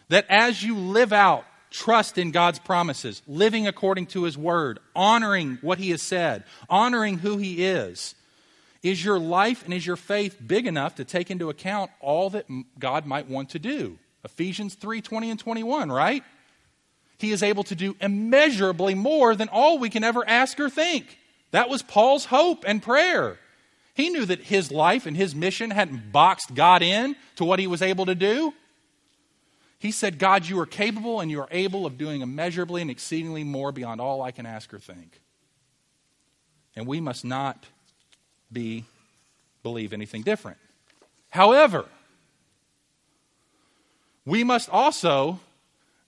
That 0.10 0.26
as 0.30 0.64
you 0.64 0.78
live 0.78 1.14
out 1.14 1.46
trust 1.70 2.18
in 2.18 2.32
God's 2.32 2.60
promises, 2.60 3.22
living 3.28 3.68
according 3.68 4.08
to 4.08 4.24
His 4.24 4.38
word, 4.38 4.80
honoring 4.96 5.58
what 5.62 5.80
He 5.80 5.92
has 5.92 6.02
said, 6.02 6.44
honoring 6.70 7.20
who 7.20 7.38
He 7.38 7.66
is, 7.66 8.16
is 8.84 9.04
your 9.04 9.20
life 9.20 9.64
and 9.64 9.74
is 9.74 9.86
your 9.86 9.96
faith 9.96 10.38
big 10.46 10.68
enough 10.68 10.96
to 10.96 11.06
take 11.06 11.32
into 11.32 11.50
account 11.50 11.92
all 12.00 12.30
that 12.32 12.46
God 12.80 13.06
might 13.06 13.28
want 13.28 13.50
to 13.50 13.60
do? 13.60 13.98
Ephesians 14.24 14.76
3 14.76 15.02
20 15.02 15.32
and 15.32 15.40
21, 15.40 15.92
right? 15.92 16.24
He 17.18 17.32
is 17.32 17.42
able 17.42 17.64
to 17.66 17.76
do 17.76 17.96
immeasurably 18.00 18.94
more 18.94 19.36
than 19.36 19.50
all 19.50 19.80
we 19.80 19.90
can 19.90 20.04
ever 20.04 20.28
ask 20.28 20.60
or 20.60 20.70
think. 20.70 21.18
That 21.52 21.70
was 21.70 21.82
Paul's 21.82 22.26
hope 22.26 22.64
and 22.68 22.82
prayer. 22.82 23.40
He 23.96 24.10
knew 24.10 24.26
that 24.26 24.44
his 24.44 24.72
life 24.72 25.08
and 25.08 25.18
his 25.18 25.34
mission 25.34 25.72
hadn't 25.72 26.12
boxed 26.12 26.54
God 26.54 26.84
in 26.84 27.16
to 27.38 27.46
what 27.46 27.58
he 27.58 27.66
was 27.66 27.82
able 27.82 28.06
to 28.06 28.14
do. 28.14 28.54
He 29.80 29.92
said, 29.92 30.20
God, 30.20 30.48
you 30.48 30.60
are 30.60 30.68
capable 30.68 31.20
and 31.20 31.32
you 31.32 31.40
are 31.40 31.48
able 31.52 31.86
of 31.86 31.98
doing 31.98 32.22
immeasurably 32.22 32.82
and 32.82 32.92
exceedingly 32.92 33.44
more 33.44 33.72
beyond 33.72 34.02
all 34.02 34.22
I 34.22 34.32
can 34.32 34.46
ask 34.46 34.72
or 34.74 34.80
think. 34.80 35.22
And 36.76 36.86
we 36.86 37.02
must 37.02 37.26
not 37.26 37.66
be 38.52 38.86
believe 39.64 39.94
anything 39.94 40.22
different. 40.22 40.58
However, 41.30 41.86
we 44.26 44.44
must 44.44 44.70
also 44.70 45.40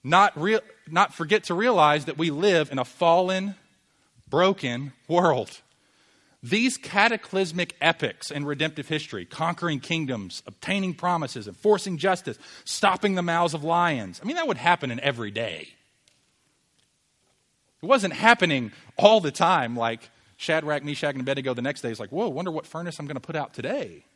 not, 0.02 0.38
re- 0.40 0.60
not 0.88 1.14
forget 1.14 1.44
to 1.44 1.54
realize 1.54 2.06
that 2.06 2.18
we 2.18 2.30
live 2.30 2.72
in 2.72 2.78
a 2.78 2.84
fallen, 2.84 3.54
broken 4.28 4.92
world. 5.08 5.60
These 6.42 6.78
cataclysmic 6.78 7.76
epics 7.82 8.30
in 8.30 8.46
redemptive 8.46 8.88
history, 8.88 9.26
conquering 9.26 9.80
kingdoms, 9.80 10.42
obtaining 10.46 10.94
promises, 10.94 11.46
enforcing 11.46 11.98
justice, 11.98 12.38
stopping 12.64 13.14
the 13.14 13.22
mouths 13.22 13.52
of 13.52 13.62
lions, 13.62 14.20
I 14.22 14.26
mean, 14.26 14.36
that 14.36 14.48
would 14.48 14.56
happen 14.56 14.90
in 14.90 15.00
every 15.00 15.30
day. 15.30 15.68
It 17.82 17.86
wasn't 17.86 18.14
happening 18.14 18.72
all 18.96 19.20
the 19.20 19.30
time 19.30 19.76
like 19.76 20.10
Shadrach, 20.40 20.82
Meshach, 20.82 21.12
and 21.12 21.20
Abednego 21.20 21.52
the 21.52 21.60
next 21.60 21.82
day 21.82 21.90
is 21.90 22.00
like, 22.00 22.08
whoa, 22.08 22.30
wonder 22.30 22.50
what 22.50 22.66
furnace 22.66 22.98
I'm 22.98 23.04
going 23.04 23.16
to 23.16 23.20
put 23.20 23.36
out 23.36 23.52
today. 23.52 24.06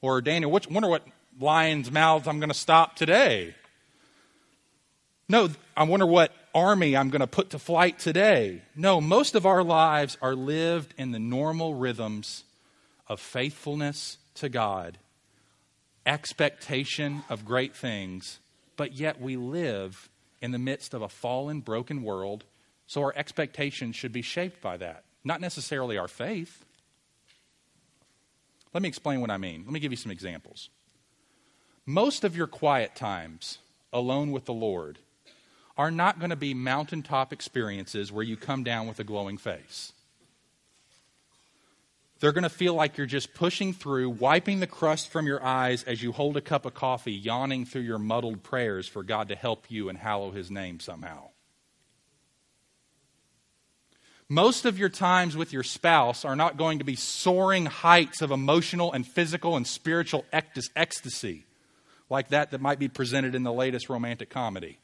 Or 0.00 0.20
Daniel, 0.20 0.52
which, 0.52 0.68
wonder 0.68 0.88
what 0.88 1.04
lion's 1.40 1.90
mouths 1.90 2.28
I'm 2.28 2.38
going 2.38 2.50
to 2.50 2.54
stop 2.54 2.94
today. 2.94 3.52
No, 5.28 5.48
I 5.76 5.82
wonder 5.82 6.06
what 6.06 6.32
army 6.54 6.96
I'm 6.96 7.10
going 7.10 7.20
to 7.20 7.26
put 7.26 7.50
to 7.50 7.58
flight 7.58 7.98
today. 7.98 8.62
No, 8.76 9.00
most 9.00 9.34
of 9.34 9.44
our 9.44 9.64
lives 9.64 10.16
are 10.22 10.36
lived 10.36 10.94
in 10.96 11.10
the 11.10 11.18
normal 11.18 11.74
rhythms 11.74 12.44
of 13.08 13.18
faithfulness 13.18 14.18
to 14.34 14.48
God, 14.48 14.98
expectation 16.06 17.24
of 17.28 17.44
great 17.44 17.74
things, 17.74 18.38
but 18.76 18.92
yet 18.92 19.20
we 19.20 19.36
live 19.36 20.08
in 20.40 20.52
the 20.52 20.60
midst 20.60 20.94
of 20.94 21.02
a 21.02 21.08
fallen, 21.08 21.58
broken 21.58 22.04
world 22.04 22.44
so 22.90 23.02
our 23.02 23.12
expectations 23.14 23.94
should 23.94 24.12
be 24.12 24.20
shaped 24.20 24.60
by 24.60 24.76
that, 24.76 25.04
not 25.22 25.40
necessarily 25.40 25.96
our 25.96 26.08
faith. 26.08 26.64
Let 28.74 28.82
me 28.82 28.88
explain 28.88 29.20
what 29.20 29.30
I 29.30 29.36
mean. 29.36 29.62
Let 29.64 29.72
me 29.72 29.78
give 29.78 29.92
you 29.92 29.96
some 29.96 30.10
examples. 30.10 30.70
Most 31.86 32.24
of 32.24 32.36
your 32.36 32.48
quiet 32.48 32.96
times 32.96 33.58
alone 33.92 34.32
with 34.32 34.44
the 34.44 34.52
Lord 34.52 34.98
are 35.78 35.92
not 35.92 36.18
going 36.18 36.30
to 36.30 36.36
be 36.36 36.52
mountaintop 36.52 37.32
experiences 37.32 38.10
where 38.10 38.24
you 38.24 38.36
come 38.36 38.64
down 38.64 38.88
with 38.88 38.98
a 38.98 39.04
glowing 39.04 39.38
face. 39.38 39.92
They're 42.18 42.32
going 42.32 42.42
to 42.42 42.48
feel 42.48 42.74
like 42.74 42.98
you're 42.98 43.06
just 43.06 43.34
pushing 43.34 43.72
through, 43.72 44.10
wiping 44.10 44.58
the 44.58 44.66
crust 44.66 45.10
from 45.10 45.28
your 45.28 45.44
eyes 45.44 45.84
as 45.84 46.02
you 46.02 46.10
hold 46.10 46.36
a 46.36 46.40
cup 46.40 46.66
of 46.66 46.74
coffee, 46.74 47.12
yawning 47.12 47.66
through 47.66 47.82
your 47.82 48.00
muddled 48.00 48.42
prayers 48.42 48.88
for 48.88 49.04
God 49.04 49.28
to 49.28 49.36
help 49.36 49.70
you 49.70 49.88
and 49.88 49.96
hallow 49.96 50.32
his 50.32 50.50
name 50.50 50.80
somehow. 50.80 51.28
Most 54.32 54.64
of 54.64 54.78
your 54.78 54.88
times 54.88 55.36
with 55.36 55.52
your 55.52 55.64
spouse 55.64 56.24
are 56.24 56.36
not 56.36 56.56
going 56.56 56.78
to 56.78 56.84
be 56.84 56.94
soaring 56.94 57.66
heights 57.66 58.22
of 58.22 58.30
emotional 58.30 58.92
and 58.92 59.04
physical 59.04 59.56
and 59.56 59.66
spiritual 59.66 60.24
ecstasy 60.32 61.46
like 62.08 62.28
that 62.28 62.52
that 62.52 62.60
might 62.60 62.78
be 62.78 62.86
presented 62.86 63.34
in 63.34 63.42
the 63.42 63.52
latest 63.52 63.88
romantic 63.88 64.30
comedy. 64.30 64.78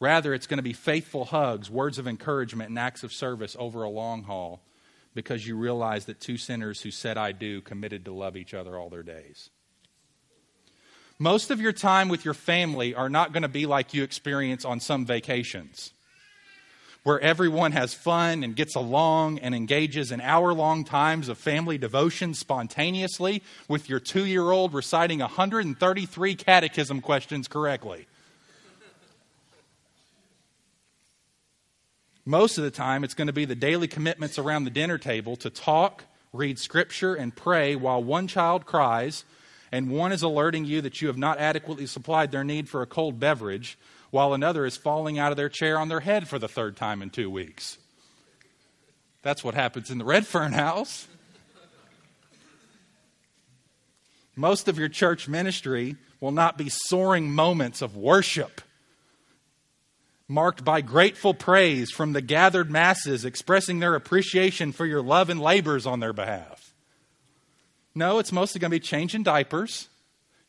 Rather, 0.00 0.34
it's 0.34 0.46
going 0.46 0.58
to 0.58 0.62
be 0.62 0.74
faithful 0.74 1.24
hugs, 1.24 1.70
words 1.70 1.96
of 1.96 2.06
encouragement, 2.06 2.68
and 2.68 2.78
acts 2.78 3.02
of 3.02 3.10
service 3.10 3.56
over 3.58 3.84
a 3.84 3.88
long 3.88 4.24
haul 4.24 4.60
because 5.14 5.46
you 5.46 5.56
realize 5.56 6.04
that 6.04 6.20
two 6.20 6.36
sinners 6.36 6.82
who 6.82 6.90
said, 6.90 7.16
I 7.16 7.32
do, 7.32 7.62
committed 7.62 8.04
to 8.04 8.12
love 8.12 8.36
each 8.36 8.52
other 8.52 8.78
all 8.78 8.90
their 8.90 9.02
days. 9.02 9.48
Most 11.18 11.50
of 11.50 11.58
your 11.58 11.72
time 11.72 12.10
with 12.10 12.26
your 12.26 12.34
family 12.34 12.94
are 12.94 13.08
not 13.08 13.32
going 13.32 13.44
to 13.44 13.48
be 13.48 13.64
like 13.64 13.94
you 13.94 14.02
experience 14.02 14.66
on 14.66 14.78
some 14.78 15.06
vacations 15.06 15.94
where 17.02 17.20
everyone 17.20 17.72
has 17.72 17.94
fun 17.94 18.44
and 18.44 18.54
gets 18.54 18.74
along 18.74 19.38
and 19.38 19.54
engages 19.54 20.12
in 20.12 20.20
hour 20.20 20.52
long 20.52 20.84
times 20.84 21.28
of 21.28 21.38
family 21.38 21.78
devotion 21.78 22.34
spontaneously 22.34 23.42
with 23.68 23.88
your 23.88 24.00
two 24.00 24.26
year 24.26 24.50
old 24.50 24.74
reciting 24.74 25.20
133 25.20 26.34
catechism 26.34 27.00
questions 27.00 27.48
correctly. 27.48 28.06
Most 32.26 32.58
of 32.58 32.64
the 32.64 32.70
time, 32.70 33.02
it's 33.02 33.14
going 33.14 33.26
to 33.26 33.32
be 33.32 33.46
the 33.46 33.54
daily 33.54 33.88
commitments 33.88 34.38
around 34.38 34.64
the 34.64 34.70
dinner 34.70 34.98
table 34.98 35.36
to 35.36 35.48
talk, 35.48 36.04
read 36.32 36.58
scripture, 36.58 37.14
and 37.14 37.34
pray 37.34 37.74
while 37.74 38.04
one 38.04 38.28
child 38.28 38.66
cries 38.66 39.24
and 39.72 39.90
one 39.90 40.12
is 40.12 40.22
alerting 40.22 40.64
you 40.64 40.80
that 40.80 41.00
you 41.00 41.08
have 41.08 41.16
not 41.16 41.38
adequately 41.38 41.86
supplied 41.86 42.30
their 42.30 42.44
need 42.44 42.68
for 42.68 42.82
a 42.82 42.86
cold 42.86 43.18
beverage 43.20 43.78
while 44.10 44.34
another 44.34 44.66
is 44.66 44.76
falling 44.76 45.18
out 45.18 45.32
of 45.32 45.36
their 45.36 45.48
chair 45.48 45.78
on 45.78 45.88
their 45.88 46.00
head 46.00 46.28
for 46.28 46.38
the 46.38 46.48
third 46.48 46.76
time 46.76 47.02
in 47.02 47.10
two 47.10 47.30
weeks. 47.30 47.78
That's 49.22 49.44
what 49.44 49.54
happens 49.54 49.90
in 49.90 49.98
the 49.98 50.04
Redfern 50.04 50.52
house. 50.52 51.06
Most 54.36 54.68
of 54.68 54.78
your 54.78 54.88
church 54.88 55.28
ministry 55.28 55.96
will 56.20 56.32
not 56.32 56.56
be 56.56 56.68
soaring 56.70 57.30
moments 57.30 57.82
of 57.82 57.96
worship 57.96 58.60
marked 60.30 60.64
by 60.64 60.80
grateful 60.80 61.34
praise 61.34 61.90
from 61.90 62.12
the 62.12 62.22
gathered 62.22 62.70
masses 62.70 63.24
expressing 63.24 63.80
their 63.80 63.96
appreciation 63.96 64.70
for 64.70 64.86
your 64.86 65.02
love 65.02 65.28
and 65.28 65.40
labors 65.40 65.86
on 65.86 65.98
their 65.98 66.12
behalf. 66.12 66.72
No, 67.96 68.20
it's 68.20 68.30
mostly 68.30 68.60
going 68.60 68.70
to 68.70 68.76
be 68.76 68.80
changing 68.80 69.24
diapers 69.24 69.88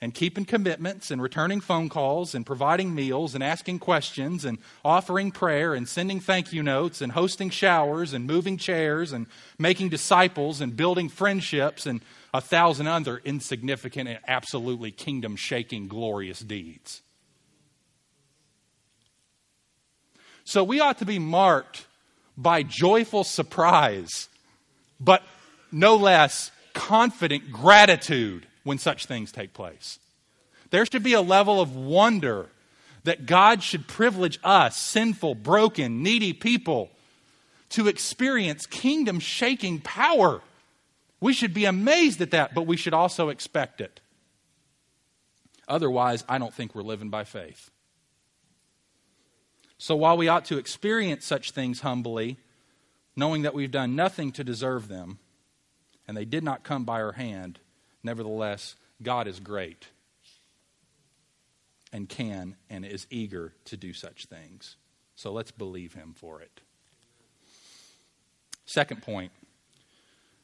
and 0.02 0.16
keeping 0.16 0.46
commitments 0.46 1.12
and 1.12 1.22
returning 1.22 1.62
phone 1.62 1.88
calls 1.88 2.34
and 2.34 2.44
providing 2.44 2.96
meals 2.96 3.36
and 3.36 3.44
asking 3.44 3.78
questions 3.78 4.44
and 4.44 4.58
offering 4.84 5.32
prayer 5.32 5.76
and 5.76 5.88
sending 5.88 6.20
thank 6.20 6.52
you 6.52 6.64
notes 6.64 7.02
and 7.02 7.12
hosting 7.12 7.52
showers 7.52 8.12
and 8.12 8.26
moving 8.26 8.58
chairs 8.58 9.14
and 9.14 9.28
making 9.60 9.90
disciples 9.90 10.60
and 10.60 10.76
building 10.76 11.08
friendships 11.08 11.86
and 11.86 12.02
a 12.34 12.42
thousand 12.42 12.88
other 12.88 13.22
insignificant 13.24 14.10
and 14.10 14.20
absolutely 14.28 14.90
kingdom 14.90 15.36
shaking 15.36 15.88
glorious 15.88 16.40
deeds. 16.40 17.02
So 20.44 20.64
we 20.64 20.80
ought 20.80 20.98
to 20.98 21.06
be 21.06 21.20
marked 21.20 21.86
by 22.36 22.64
joyful 22.64 23.24
surprise, 23.24 24.28
but 25.00 25.22
no 25.72 25.96
less 25.96 26.50
confident 26.74 27.52
gratitude 27.52 28.48
when 28.64 28.78
such 28.78 29.06
things 29.06 29.32
take 29.32 29.54
place. 29.54 30.00
There 30.70 30.86
should 30.86 31.04
be 31.04 31.14
a 31.14 31.22
level 31.22 31.60
of 31.60 31.76
wonder 31.76 32.50
that 33.04 33.26
God 33.26 33.64
should 33.64 33.88
privilege 33.88 34.40
us, 34.44 34.78
sinful, 34.78 35.36
broken, 35.36 36.04
needy 36.04 36.34
people, 36.34 36.90
to 37.70 37.88
experience 37.88 38.66
kingdom 38.66 39.20
shaking 39.20 39.80
power. 39.80 40.42
We 41.20 41.34
should 41.34 41.54
be 41.54 41.66
amazed 41.66 42.22
at 42.22 42.32
that, 42.32 42.54
but 42.54 42.68
we 42.68 42.78
should 42.78 42.94
also 42.94 43.30
expect 43.30 43.82
it. 43.82 44.02
Otherwise, 45.68 46.24
I 46.28 46.38
don't 46.38 46.54
think 46.54 46.76
we're 46.76 46.82
living 46.84 47.10
by 47.10 47.24
faith. 47.24 47.72
So 49.78 49.96
while 49.96 50.18
we 50.18 50.28
ought 50.28 50.46
to 50.46 50.58
experience 50.58 51.26
such 51.26 51.52
things 51.52 51.82
humbly, 51.82 52.38
knowing 53.16 53.42
that 53.44 53.54
we've 53.54 53.72
done 53.72 53.96
nothing 53.96 54.32
to 54.34 54.44
deserve 54.44 54.88
them, 54.88 55.18
and 56.08 56.16
they 56.16 56.26
did 56.26 56.44
not 56.44 56.64
come 56.64 56.84
by 56.84 57.02
our 57.02 57.14
hand, 57.14 57.60
nevertheless, 58.04 58.76
God 59.02 59.28
is 59.28 59.40
great 59.40 59.88
and 61.94 62.08
can 62.08 62.56
and 62.70 62.86
is 62.86 63.08
eager 63.10 63.54
to 63.66 63.78
do 63.78 63.94
such 63.94 64.26
things. 64.26 64.76
So 65.16 65.32
let's 65.32 65.52
believe 65.52 65.94
him 65.94 66.14
for 66.16 66.42
it. 66.42 66.62
Second 68.66 69.02
point. 69.02 69.32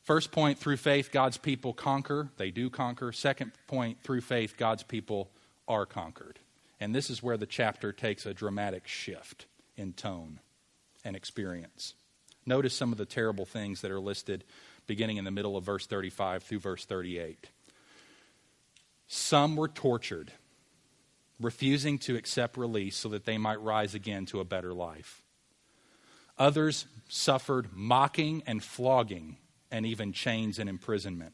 First 0.03 0.31
point, 0.31 0.57
through 0.57 0.77
faith, 0.77 1.11
God's 1.11 1.37
people 1.37 1.73
conquer. 1.73 2.29
They 2.37 2.51
do 2.51 2.69
conquer. 2.69 3.11
Second 3.11 3.51
point, 3.67 4.01
through 4.03 4.21
faith, 4.21 4.55
God's 4.57 4.83
people 4.83 5.29
are 5.67 5.85
conquered. 5.85 6.39
And 6.79 6.93
this 6.93 7.09
is 7.09 7.23
where 7.23 7.37
the 7.37 7.45
chapter 7.45 7.91
takes 7.91 8.25
a 8.25 8.33
dramatic 8.33 8.87
shift 8.87 9.47
in 9.75 9.93
tone 9.93 10.39
and 11.03 11.15
experience. 11.15 11.93
Notice 12.45 12.73
some 12.73 12.91
of 12.91 12.97
the 12.97 13.05
terrible 13.05 13.45
things 13.45 13.81
that 13.81 13.91
are 13.91 13.99
listed 13.99 14.43
beginning 14.87 15.17
in 15.17 15.25
the 15.25 15.31
middle 15.31 15.57
of 15.57 15.63
verse 15.63 15.85
35 15.85 16.43
through 16.43 16.59
verse 16.59 16.85
38. 16.85 17.49
Some 19.07 19.55
were 19.55 19.67
tortured, 19.67 20.31
refusing 21.39 21.97
to 21.99 22.15
accept 22.15 22.57
release 22.57 22.95
so 22.95 23.09
that 23.09 23.25
they 23.25 23.37
might 23.37 23.61
rise 23.61 23.93
again 23.93 24.25
to 24.27 24.39
a 24.39 24.45
better 24.45 24.73
life. 24.73 25.21
Others 26.37 26.85
suffered 27.09 27.69
mocking 27.73 28.43
and 28.45 28.63
flogging, 28.63 29.37
and 29.71 29.85
even 29.85 30.13
chains 30.13 30.59
and 30.59 30.69
imprisonment. 30.69 31.33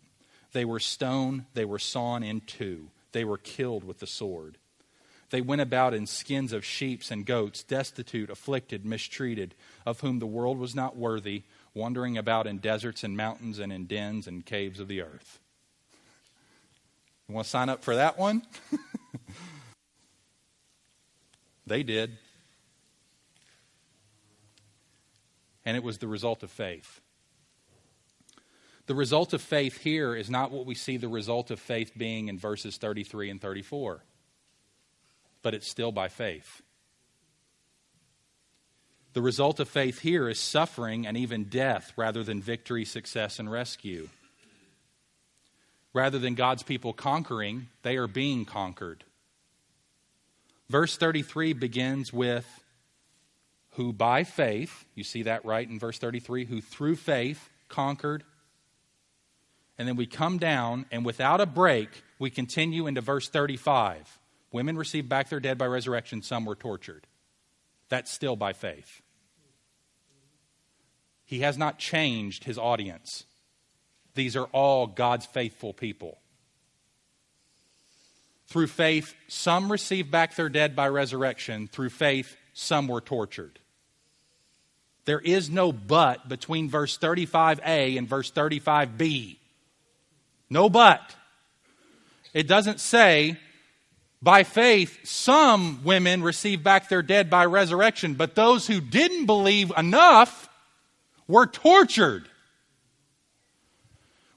They 0.54 0.66
were 0.66 0.80
stoned, 0.80 1.46
they 1.54 1.66
were 1.66 1.80
sawn 1.80 2.24
in 2.24 2.42
two, 2.42 2.90
they 3.12 3.24
were 3.24 3.38
killed 3.38 3.84
with 3.84 4.00
the 4.00 4.08
sword. 4.08 4.58
They 5.30 5.42
went 5.42 5.62
about 5.62 5.96
in 5.96 6.06
skins 6.06 6.54
of 6.54 6.64
sheep 6.64 7.02
and 7.10 7.26
goats, 7.26 7.64
destitute, 7.64 8.30
afflicted, 8.30 8.86
mistreated, 8.86 9.56
of 9.84 10.02
whom 10.02 10.20
the 10.20 10.28
world 10.28 10.60
was 10.60 10.76
not 10.76 10.96
worthy, 10.96 11.42
wandering 11.74 12.18
about 12.18 12.48
in 12.48 12.60
deserts 12.60 13.04
and 13.04 13.18
mountains 13.18 13.60
and 13.60 13.72
in 13.72 13.86
dens 13.86 14.28
and 14.28 14.46
caves 14.46 14.80
of 14.80 14.88
the 14.88 15.02
earth. 15.02 15.40
You 17.28 17.36
want 17.36 17.46
to 17.46 17.50
sign 17.50 17.70
up 17.70 17.84
for 17.84 17.96
that 17.96 18.18
one? 18.18 18.44
they 21.66 21.84
did. 21.84 22.18
And 25.66 25.78
it 25.78 25.84
was 25.84 25.98
the 25.98 26.08
result 26.08 26.44
of 26.44 26.52
faith. 26.52 27.00
The 28.86 28.96
result 28.96 29.32
of 29.32 29.42
faith 29.42 29.82
here 29.82 30.14
is 30.14 30.30
not 30.30 30.52
what 30.52 30.66
we 30.66 30.76
see 30.76 30.98
the 30.98 31.08
result 31.08 31.52
of 31.52 31.60
faith 31.60 31.94
being 31.96 32.28
in 32.28 32.38
verses 32.38 32.76
33 32.76 33.30
and 33.30 33.42
34, 33.42 34.04
but 35.42 35.54
it's 35.54 35.70
still 35.70 35.94
by 35.94 36.10
faith. 36.10 36.62
The 39.14 39.22
result 39.22 39.60
of 39.60 39.70
faith 39.70 40.00
here 40.00 40.28
is 40.28 40.40
suffering 40.40 41.06
and 41.06 41.16
even 41.16 41.46
death 41.46 41.94
rather 41.96 42.24
than 42.24 42.42
victory, 42.42 42.84
success, 42.84 43.38
and 43.40 43.52
rescue. 43.52 44.10
Rather 45.94 46.18
than 46.18 46.34
God's 46.34 46.64
people 46.64 46.94
conquering, 46.94 47.68
they 47.84 47.98
are 47.98 48.08
being 48.08 48.46
conquered. 48.46 49.04
Verse 50.68 50.98
33 50.98 51.54
begins 51.54 52.12
with 52.12 52.64
who 53.76 53.94
by 53.94 54.24
faith, 54.24 54.86
you 54.96 55.04
see 55.04 55.24
that 55.24 55.46
right 55.46 55.68
in 55.68 55.80
verse 55.80 55.98
33, 56.00 56.46
who 56.46 56.62
through 56.62 56.96
faith 56.96 57.50
conquered. 57.70 58.24
And 59.78 59.88
then 59.88 59.96
we 59.96 60.06
come 60.06 60.38
down, 60.38 60.86
and 60.92 61.06
without 61.06 61.42
a 61.42 61.46
break, 61.46 61.90
we 62.20 62.30
continue 62.30 62.88
into 62.88 63.02
verse 63.02 63.30
35. 63.30 64.20
Women 64.52 64.78
received 64.78 65.10
back 65.10 65.30
their 65.30 65.40
dead 65.40 65.58
by 65.58 65.66
resurrection, 65.66 66.22
some 66.22 66.46
were 66.46 66.56
tortured. 66.56 67.08
That's 67.90 68.12
still 68.12 68.36
by 68.36 68.54
faith. 68.54 69.03
He 71.34 71.40
has 71.40 71.58
not 71.58 71.80
changed 71.80 72.44
his 72.44 72.60
audience. 72.60 73.24
These 74.14 74.36
are 74.36 74.46
all 74.52 74.86
God's 74.86 75.26
faithful 75.26 75.74
people. 75.74 76.20
Through 78.46 78.68
faith, 78.68 79.16
some 79.28 79.72
received 79.72 80.12
back 80.12 80.36
their 80.36 80.48
dead 80.48 80.76
by 80.76 80.90
resurrection. 80.90 81.68
Through 81.68 81.90
faith, 81.90 82.38
some 82.54 82.88
were 82.88 83.02
tortured. 83.02 83.58
There 85.06 85.22
is 85.22 85.50
no 85.50 85.72
but 85.72 86.30
between 86.30 86.70
verse 86.70 87.00
35a 87.00 87.98
and 87.98 88.08
verse 88.08 88.32
35b. 88.32 89.38
No 90.52 90.70
but. 90.70 91.16
It 92.36 92.48
doesn't 92.48 92.80
say, 92.80 93.40
by 94.22 94.44
faith, 94.44 95.00
some 95.04 95.84
women 95.84 96.22
received 96.22 96.64
back 96.64 96.90
their 96.90 97.02
dead 97.02 97.32
by 97.32 97.48
resurrection, 97.48 98.14
but 98.14 98.36
those 98.36 98.68
who 98.68 98.80
didn't 98.80 99.26
believe 99.26 99.74
enough 99.76 100.48
were 101.28 101.46
tortured 101.46 102.28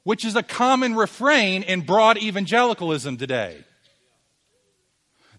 which 0.07 0.25
is 0.25 0.37
a 0.37 0.43
common 0.45 0.95
refrain 0.95 1.65
in 1.65 1.81
broad 1.81 2.17
evangelicalism 2.17 3.17
today. 3.17 3.59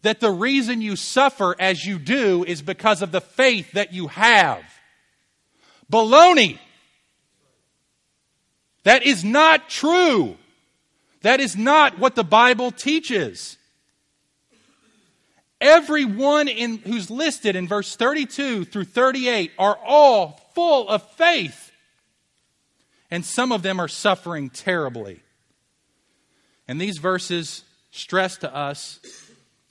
That 0.01 0.19
the 0.19 0.29
reason 0.29 0.81
you 0.81 0.97
suffer 0.97 1.55
as 1.57 1.85
you 1.85 1.97
do 1.97 2.43
is 2.43 2.61
because 2.61 3.01
of 3.01 3.13
the 3.13 3.21
faith 3.21 3.71
that 3.71 3.93
you 3.93 4.07
have. 4.07 4.61
Baloney. 5.89 6.59
That 8.83 9.05
is 9.05 9.23
not 9.23 9.69
true. 9.69 10.35
That 11.21 11.39
is 11.39 11.55
not 11.55 11.97
what 11.97 12.15
the 12.15 12.25
Bible 12.25 12.71
teaches. 12.71 13.55
Everyone 15.61 16.49
in, 16.49 16.79
who's 16.79 17.09
listed 17.09 17.55
in 17.55 17.69
verse 17.69 17.95
32 17.95 18.65
through 18.65 18.83
38 18.83 19.53
are 19.57 19.79
all 19.85 20.41
full 20.57 20.89
of 20.89 21.03
faith 21.11 21.71
and 23.11 23.23
some 23.23 23.51
of 23.51 23.61
them 23.61 23.79
are 23.79 23.87
suffering 23.87 24.49
terribly. 24.49 25.19
And 26.67 26.81
these 26.81 26.97
verses 26.97 27.63
stress 27.91 28.37
to 28.37 28.51
us 28.51 28.99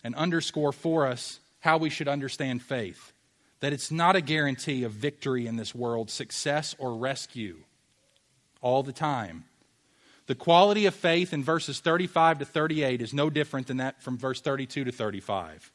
and 0.05 0.15
underscore 0.15 0.71
for 0.71 1.09
us 1.09 1.41
how 1.59 1.79
we 1.79 1.91
should 1.91 2.07
understand 2.07 2.63
faith. 2.63 3.13
that 3.59 3.73
it's 3.73 3.91
not 3.91 4.15
a 4.15 4.21
guarantee 4.21 4.85
of 4.85 4.93
victory 4.93 5.47
in 5.47 5.57
this 5.57 5.75
world, 5.75 6.09
success, 6.09 6.77
or 6.79 6.95
rescue 6.95 7.57
all 8.61 8.85
the 8.85 8.93
time. 8.93 9.45
The 10.27 10.35
quality 10.37 10.87
of 10.87 10.95
faith 10.95 11.33
in 11.33 11.43
verses 11.43 11.81
35 11.81 12.41
to 12.41 12.45
38 12.45 13.03
is 13.03 13.13
no 13.15 13.29
different 13.29 13.67
than 13.67 13.79
that 13.79 14.03
from 14.03 14.19
verse 14.19 14.41
32 14.41 14.85
to 14.85 14.93
35. 14.93 15.73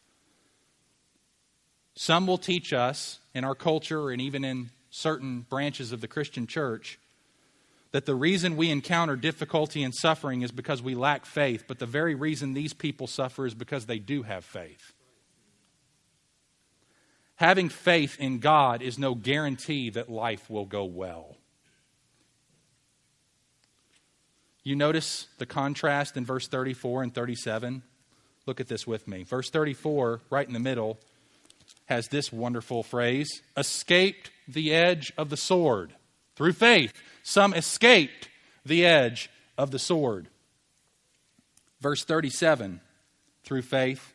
Some 1.95 2.28
will 2.28 2.38
teach 2.38 2.71
us 2.71 3.19
in 3.34 3.43
our 3.43 3.56
culture 3.56 4.12
and 4.12 4.21
even 4.21 4.45
in 4.45 4.69
certain 4.92 5.42
branches 5.50 5.92
of 5.92 6.02
the 6.02 6.08
Christian 6.08 6.46
church 6.46 7.00
that 7.92 8.06
the 8.06 8.16
reason 8.16 8.56
we 8.56 8.70
encounter 8.70 9.16
difficulty 9.16 9.84
and 9.84 9.94
suffering 9.94 10.44
is 10.44 10.52
because 10.52 10.82
we 10.82 10.96
lack 10.96 11.26
faith, 11.26 11.66
but 11.68 11.80
the 11.80 11.86
very 11.86 12.16
reason 12.16 12.54
these 12.54 12.74
people 12.74 13.08
suffer 13.08 13.46
is 13.46 13.54
because 13.54 13.86
they 13.86 14.00
do 14.00 14.24
have 14.24 14.46
faith. 14.46 14.94
Having 17.36 17.70
faith 17.70 18.18
in 18.20 18.40
God 18.40 18.82
is 18.82 19.00
no 19.00 19.16
guarantee 19.16 19.90
that 19.90 20.10
life 20.10 20.50
will 20.50 20.66
go 20.66 20.86
well. 20.86 21.38
You 24.64 24.76
notice 24.76 25.28
the 25.40 25.48
contrast 25.48 26.16
in 26.16 26.24
verse 26.24 26.48
34 26.48 27.04
and 27.04 27.14
37? 27.14 27.82
Look 28.46 28.60
at 28.60 28.68
this 28.68 28.86
with 28.86 29.08
me. 29.08 29.24
Verse 29.24 29.50
34, 29.50 30.22
right 30.30 30.48
in 30.48 30.54
the 30.54 30.60
middle, 30.60 31.00
has 31.86 32.08
this 32.08 32.32
wonderful 32.32 32.84
phrase 32.84 33.42
escaped 33.58 34.30
the 34.54 34.74
edge 34.74 35.12
of 35.18 35.30
the 35.30 35.38
sword. 35.38 35.94
Through 36.36 36.54
faith, 36.54 36.94
some 37.24 37.54
escaped 37.54 38.30
the 38.66 38.86
edge 38.86 39.30
of 39.58 39.72
the 39.72 39.80
sword. 39.80 40.28
Verse 41.80 42.04
37, 42.04 42.80
through 43.44 43.64
faith, 43.64 44.14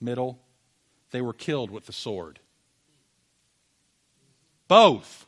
middle, 0.00 0.38
they 1.10 1.20
were 1.20 1.32
killed 1.32 1.70
with 1.70 1.86
the 1.86 1.92
sword. 1.92 2.38
Both. 4.68 5.26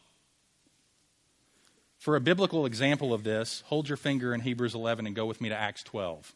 For 1.98 2.14
a 2.14 2.20
biblical 2.20 2.66
example 2.66 3.12
of 3.12 3.24
this, 3.24 3.64
hold 3.66 3.88
your 3.88 3.96
finger 3.96 4.32
in 4.32 4.40
Hebrews 4.40 4.76
11 4.76 5.06
and 5.06 5.16
go 5.16 5.26
with 5.26 5.40
me 5.40 5.48
to 5.48 5.56
Acts 5.56 5.82
12. 5.82 6.32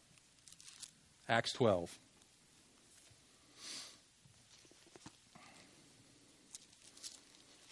Acts 1.28 1.52
12. 1.52 1.96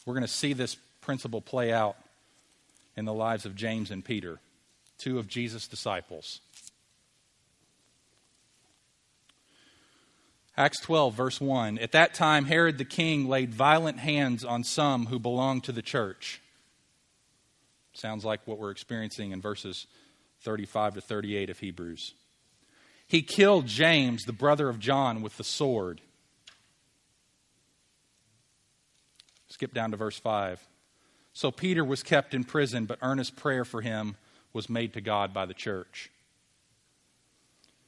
We're 0.08 0.14
going 0.14 0.22
to 0.22 0.32
see 0.32 0.54
this 0.54 0.74
principle 1.02 1.42
play 1.42 1.70
out 1.70 1.94
in 2.96 3.04
the 3.04 3.12
lives 3.12 3.44
of 3.44 3.54
James 3.54 3.90
and 3.90 4.02
Peter, 4.02 4.40
two 4.96 5.18
of 5.18 5.28
Jesus' 5.28 5.68
disciples. 5.68 6.40
Acts 10.56 10.80
12, 10.80 11.12
verse 11.12 11.42
1. 11.42 11.76
At 11.76 11.92
that 11.92 12.14
time, 12.14 12.46
Herod 12.46 12.78
the 12.78 12.86
king 12.86 13.28
laid 13.28 13.52
violent 13.52 13.98
hands 13.98 14.46
on 14.46 14.64
some 14.64 15.04
who 15.04 15.18
belonged 15.18 15.64
to 15.64 15.72
the 15.72 15.82
church. 15.82 16.40
Sounds 17.92 18.24
like 18.24 18.40
what 18.46 18.58
we're 18.58 18.70
experiencing 18.70 19.32
in 19.32 19.42
verses 19.42 19.86
35 20.40 20.94
to 20.94 21.00
38 21.02 21.50
of 21.50 21.58
Hebrews. 21.58 22.14
He 23.06 23.20
killed 23.20 23.66
James, 23.66 24.24
the 24.24 24.32
brother 24.32 24.70
of 24.70 24.78
John, 24.78 25.20
with 25.20 25.36
the 25.36 25.44
sword. 25.44 26.00
Skip 29.58 29.74
down 29.74 29.90
to 29.90 29.96
verse 29.96 30.16
5. 30.16 30.64
So 31.32 31.50
Peter 31.50 31.84
was 31.84 32.04
kept 32.04 32.32
in 32.32 32.44
prison, 32.44 32.84
but 32.84 32.96
earnest 33.02 33.34
prayer 33.34 33.64
for 33.64 33.80
him 33.80 34.14
was 34.52 34.70
made 34.70 34.92
to 34.92 35.00
God 35.00 35.34
by 35.34 35.46
the 35.46 35.54
church. 35.54 36.12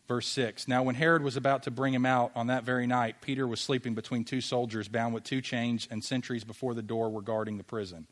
Verse 0.08 0.26
6 0.26 0.66
Now, 0.66 0.82
when 0.82 0.96
Herod 0.96 1.22
was 1.22 1.36
about 1.36 1.62
to 1.62 1.70
bring 1.70 1.94
him 1.94 2.04
out 2.04 2.32
on 2.34 2.48
that 2.48 2.64
very 2.64 2.88
night, 2.88 3.20
Peter 3.20 3.46
was 3.46 3.60
sleeping 3.60 3.94
between 3.94 4.24
two 4.24 4.40
soldiers, 4.40 4.88
bound 4.88 5.14
with 5.14 5.22
two 5.22 5.40
chains, 5.40 5.86
and 5.88 6.02
sentries 6.02 6.42
before 6.42 6.74
the 6.74 6.82
door 6.82 7.08
were 7.08 7.22
guarding 7.22 7.56
the 7.56 7.62
prison. 7.62 8.08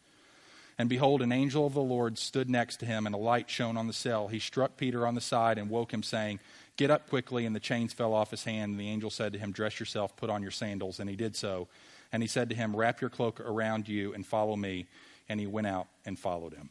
And 0.79 0.88
behold, 0.88 1.21
an 1.21 1.33
angel 1.33 1.66
of 1.66 1.75
the 1.75 1.81
Lord 1.81 2.16
stood 2.16 2.49
next 2.49 2.77
to 2.77 2.87
him, 2.87 3.07
and 3.07 3.14
a 3.16 3.18
light 3.18 3.51
shone 3.51 3.77
on 3.77 3.88
the 3.88 3.92
cell. 3.92 4.29
He 4.29 4.38
struck 4.38 4.77
Peter 4.77 5.05
on 5.05 5.16
the 5.16 5.21
side 5.21 5.59
and 5.59 5.68
woke 5.68 5.92
him, 5.92 6.05
saying, 6.05 6.38
Get 6.77 6.92
up 6.92 7.11
quickly. 7.11 7.44
And 7.44 7.57
the 7.57 7.61
chains 7.61 7.92
fell 7.92 8.14
off 8.14 8.31
his 8.31 8.44
hand. 8.44 8.71
And 8.71 8.81
the 8.81 8.88
angel 8.88 9.11
said 9.11 9.33
to 9.33 9.38
him, 9.40 9.51
Dress 9.51 9.81
yourself, 9.81 10.16
put 10.16 10.31
on 10.31 10.42
your 10.42 10.53
sandals. 10.53 11.01
And 11.01 11.11
he 11.11 11.16
did 11.16 11.35
so. 11.35 11.66
And 12.12 12.23
he 12.23 12.29
said 12.29 12.51
to 12.51 12.57
him, 12.57 12.75
Wrap 12.75 13.01
your 13.01 13.11
cloak 13.11 13.40
around 13.40 13.88
you 13.88 14.14
and 14.14 14.27
follow 14.27 14.57
me. 14.57 14.87
And 15.29 15.38
he 15.38 15.47
went 15.47 15.66
out 15.66 15.87
and 16.07 16.18
followed 16.18 16.55
him. 16.55 16.71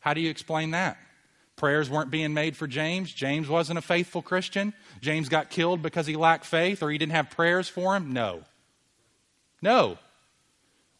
How 0.00 0.14
do 0.14 0.20
you 0.20 0.30
explain 0.30 0.70
that? 0.70 0.96
Prayers 1.56 1.88
weren't 1.88 2.10
being 2.10 2.34
made 2.34 2.56
for 2.56 2.66
James. 2.66 3.12
James 3.12 3.48
wasn't 3.48 3.78
a 3.78 3.82
faithful 3.82 4.22
Christian. 4.22 4.74
James 5.00 5.28
got 5.28 5.50
killed 5.50 5.82
because 5.82 6.06
he 6.06 6.16
lacked 6.16 6.44
faith 6.44 6.82
or 6.82 6.90
he 6.90 6.98
didn't 6.98 7.12
have 7.12 7.30
prayers 7.30 7.68
for 7.68 7.96
him. 7.96 8.12
No. 8.12 8.42
No. 9.62 9.98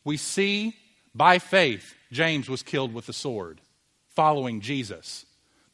We 0.03 0.17
see 0.17 0.75
by 1.15 1.39
faith 1.39 1.95
James 2.11 2.49
was 2.49 2.63
killed 2.63 2.95
with 2.95 3.07
the 3.07 3.13
sword, 3.13 3.61
following 4.09 4.61
Jesus. 4.61 5.27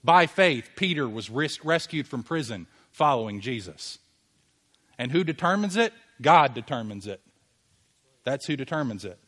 By 0.02 0.26
faith, 0.26 0.70
Peter 0.74 1.08
was 1.08 1.30
rescued 1.30 2.08
from 2.08 2.24
prison, 2.24 2.66
following 2.90 3.40
Jesus. 3.40 3.98
And 4.98 5.12
who 5.12 5.22
determines 5.22 5.76
it? 5.76 5.92
God 6.20 6.54
determines 6.54 7.06
it. 7.06 7.20
That's 8.24 8.46
who 8.46 8.56
determines 8.56 9.04
it. 9.04 9.18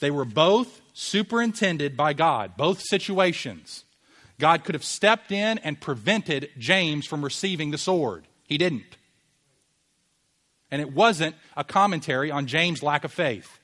They 0.00 0.10
were 0.10 0.24
both 0.24 0.80
superintended 0.92 1.96
by 1.96 2.12
God, 2.12 2.56
both 2.56 2.82
situations. 2.82 3.84
God 4.38 4.62
could 4.64 4.74
have 4.74 4.84
stepped 4.84 5.32
in 5.32 5.58
and 5.58 5.80
prevented 5.80 6.50
James 6.58 7.06
from 7.06 7.24
receiving 7.24 7.70
the 7.70 7.78
sword. 7.78 8.26
He 8.44 8.58
didn't. 8.58 8.96
And 10.70 10.80
it 10.80 10.92
wasn't 10.92 11.34
a 11.56 11.64
commentary 11.64 12.30
on 12.30 12.46
James' 12.46 12.82
lack 12.82 13.04
of 13.04 13.12
faith. 13.12 13.58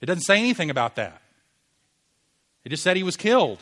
It 0.00 0.06
doesn't 0.06 0.22
say 0.22 0.38
anything 0.38 0.70
about 0.70 0.96
that. 0.96 1.22
It 2.64 2.68
just 2.68 2.82
said 2.82 2.96
he 2.96 3.02
was 3.02 3.16
killed. 3.16 3.58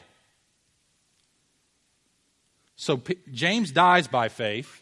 So 2.76 2.96
P- 2.96 3.18
James 3.30 3.70
dies 3.70 4.08
by 4.08 4.28
faith, 4.28 4.81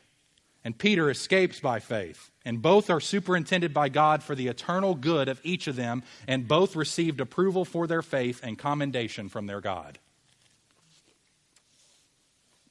and 0.65 0.77
Peter 0.77 1.11
escapes 1.11 1.61
by 1.61 1.81
faith. 1.81 2.31
And 2.45 2.63
both 2.63 2.89
are 2.89 3.01
superintended 3.01 3.75
by 3.75 3.89
God 3.89 4.23
for 4.23 4.35
the 4.35 4.49
eternal 4.49 4.95
good 4.95 5.29
of 5.29 5.41
each 5.45 5.67
of 5.67 5.77
them, 5.77 6.03
and 6.27 6.49
both 6.49 6.75
received 6.75 7.21
approval 7.21 7.65
for 7.65 7.87
their 7.87 8.03
faith 8.03 8.41
and 8.43 8.59
commendation 8.59 9.29
from 9.29 9.47
their 9.47 9.61
God. 9.61 9.99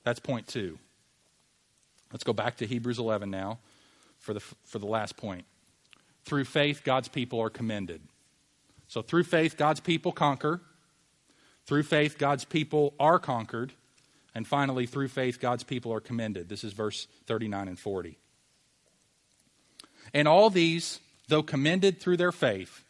That's 0.04 0.20
point 0.20 0.48
two. 0.48 0.80
Let's 2.12 2.24
go 2.24 2.34
back 2.34 2.58
to 2.58 2.66
Hebrews 2.66 2.98
11 2.98 3.30
now 3.30 3.60
for 4.18 4.34
the, 4.34 4.40
for 4.40 4.80
the 4.80 4.88
last 4.88 5.18
point. 5.18 5.46
Through 6.26 6.46
faith, 6.46 6.84
God's 6.84 7.08
people 7.08 7.40
are 7.40 7.50
commended. 7.50 8.02
So, 8.88 9.04
through 9.04 9.24
faith, 9.24 9.56
God's 9.56 9.80
people 9.80 10.12
conquer. 10.12 10.62
Through 11.66 11.84
faith, 11.84 12.18
God's 12.18 12.46
people 12.46 12.96
are 13.00 13.20
conquered. 13.20 13.74
And 14.36 14.48
finally, 14.48 14.86
through 14.86 15.08
faith, 15.08 15.40
God's 15.40 15.64
people 15.64 15.94
are 15.94 16.00
commended. 16.00 16.50
This 16.50 16.64
is 16.64 16.74
verse 16.74 17.08
39 17.26 17.68
and 17.68 17.80
40. 17.80 18.18
And 20.14 20.28
all 20.28 20.50
these, 20.50 21.00
though 21.28 21.44
commended 21.44 22.00
through 22.00 22.18
their 22.18 22.32
faith, 22.32 22.84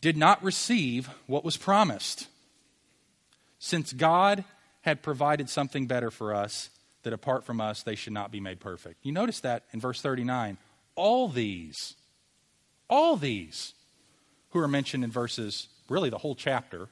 did 0.00 0.16
not 0.16 0.42
receive 0.44 1.08
what 1.26 1.44
was 1.44 1.56
promised, 1.56 2.28
since 3.58 3.92
God 3.92 4.44
had 4.82 5.02
provided 5.02 5.48
something 5.48 5.86
better 5.86 6.10
for 6.10 6.34
us, 6.34 6.68
that 7.04 7.14
apart 7.14 7.44
from 7.44 7.60
us 7.60 7.82
they 7.82 7.94
should 7.94 8.12
not 8.12 8.30
be 8.30 8.40
made 8.40 8.60
perfect. 8.60 8.98
You 9.02 9.12
notice 9.12 9.40
that 9.40 9.62
in 9.72 9.80
verse 9.80 10.02
39. 10.02 10.58
All 10.94 11.28
these, 11.28 11.94
all 12.88 13.16
these 13.16 13.72
who 14.50 14.58
are 14.60 14.68
mentioned 14.68 15.04
in 15.04 15.10
verses, 15.10 15.68
really 15.88 16.10
the 16.10 16.18
whole 16.18 16.34
chapter, 16.34 16.88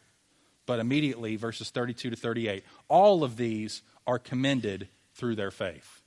but 0.67 0.81
immediately 0.81 1.37
verses 1.37 1.71
32 1.71 2.11
to 2.11 2.17
38, 2.17 2.65
all 2.89 3.25
of 3.25 3.37
these 3.37 3.83
are 4.07 4.19
commended 4.19 4.89
through 5.15 5.37
their 5.37 5.51
faith. 5.51 6.01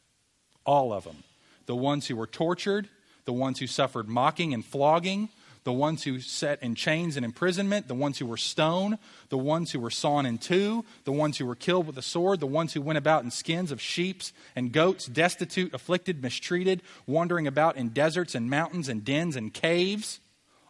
All 0.65 0.93
of 0.93 1.03
them 1.03 1.23
the 1.65 1.75
ones 1.75 2.07
who 2.07 2.15
were 2.15 2.27
tortured, 2.27 2.87
the 3.25 3.33
ones 3.33 3.59
who 3.59 3.67
suffered 3.67 4.07
mocking 4.07 4.53
and 4.53 4.63
flogging, 4.63 5.29
the 5.65 5.73
ones 5.73 6.03
who 6.03 6.19
sat 6.19 6.61
in 6.61 6.75
chains 6.75 7.17
and 7.17 7.25
imprisonment, 7.25 7.87
the 7.87 7.95
ones 7.95 8.19
who 8.19 8.25
were 8.27 8.37
stoned, 8.37 8.99
the 9.29 9.37
ones 9.37 9.71
who 9.71 9.79
were 9.79 9.89
sawn 9.89 10.25
in 10.27 10.37
two, 10.37 10.85
the 11.05 11.11
ones 11.11 11.39
who 11.39 11.45
were 11.45 11.55
killed 11.55 11.87
with 11.87 11.97
a 11.97 12.03
sword, 12.03 12.39
the 12.39 12.45
ones 12.45 12.73
who 12.73 12.81
went 12.81 12.99
about 12.99 13.23
in 13.23 13.31
skins 13.31 13.71
of 13.71 13.81
sheep 13.81 14.21
and 14.55 14.71
goats, 14.71 15.07
destitute, 15.07 15.73
afflicted, 15.73 16.21
mistreated, 16.21 16.83
wandering 17.07 17.47
about 17.47 17.77
in 17.77 17.89
deserts 17.89 18.35
and 18.35 18.47
mountains 18.47 18.87
and 18.87 19.03
dens 19.03 19.35
and 19.35 19.55
caves. 19.55 20.19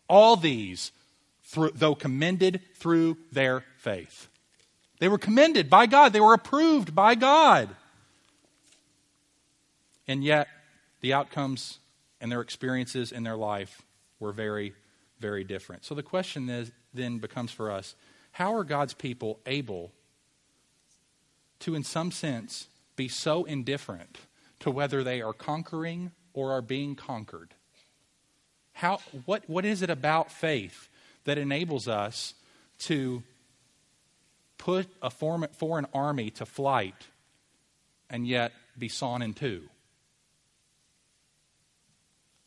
All 0.08 0.38
these, 0.38 0.94
though 1.74 1.96
commended 1.96 2.62
through 2.76 3.18
their 3.34 3.66
faith. 3.86 4.30
They 4.98 5.08
were 5.08 5.20
commended 5.20 5.70
by 5.70 5.86
God, 5.86 6.12
they 6.12 6.20
were 6.20 6.34
approved 6.34 6.96
by 6.96 7.14
God. 7.14 7.70
And 10.08 10.24
yet, 10.24 10.48
the 11.02 11.14
outcomes 11.14 11.78
and 12.20 12.32
their 12.32 12.42
experiences 12.42 13.12
in 13.12 13.22
their 13.22 13.36
life 13.36 13.84
were 14.20 14.32
very, 14.32 14.74
very 15.20 15.44
different. 15.44 15.86
So 15.86 15.94
the 15.94 16.02
question 16.02 16.50
is, 16.50 16.72
then 16.96 17.20
becomes 17.20 17.52
for 17.52 17.70
us 17.70 17.94
how 18.32 18.56
are 18.56 18.64
God's 18.64 18.96
people 18.96 19.40
able 19.46 19.92
to, 21.60 21.76
in 21.76 21.84
some 21.84 22.12
sense, 22.12 22.68
be 22.96 23.08
so 23.08 23.44
indifferent 23.44 24.18
to 24.62 24.72
whether 24.72 25.04
they 25.04 25.22
are 25.22 25.34
conquering 25.34 26.12
or 26.34 26.52
are 26.52 26.62
being 26.62 26.96
conquered. 26.96 27.54
How, 28.74 29.00
what, 29.26 29.44
what 29.48 29.64
is 29.64 29.84
it 29.84 29.92
about 29.92 30.32
faith 30.32 30.90
that 31.26 31.38
enables 31.38 31.88
us 31.88 32.34
to 32.80 33.22
put 34.58 34.88
a 35.02 35.10
foreign 35.10 35.86
army 35.94 36.30
to 36.32 36.46
flight 36.46 36.96
and 38.10 38.28
yet 38.28 38.54
be 38.78 38.88
sawn 38.88 39.22
in 39.22 39.34
two? 39.34 39.64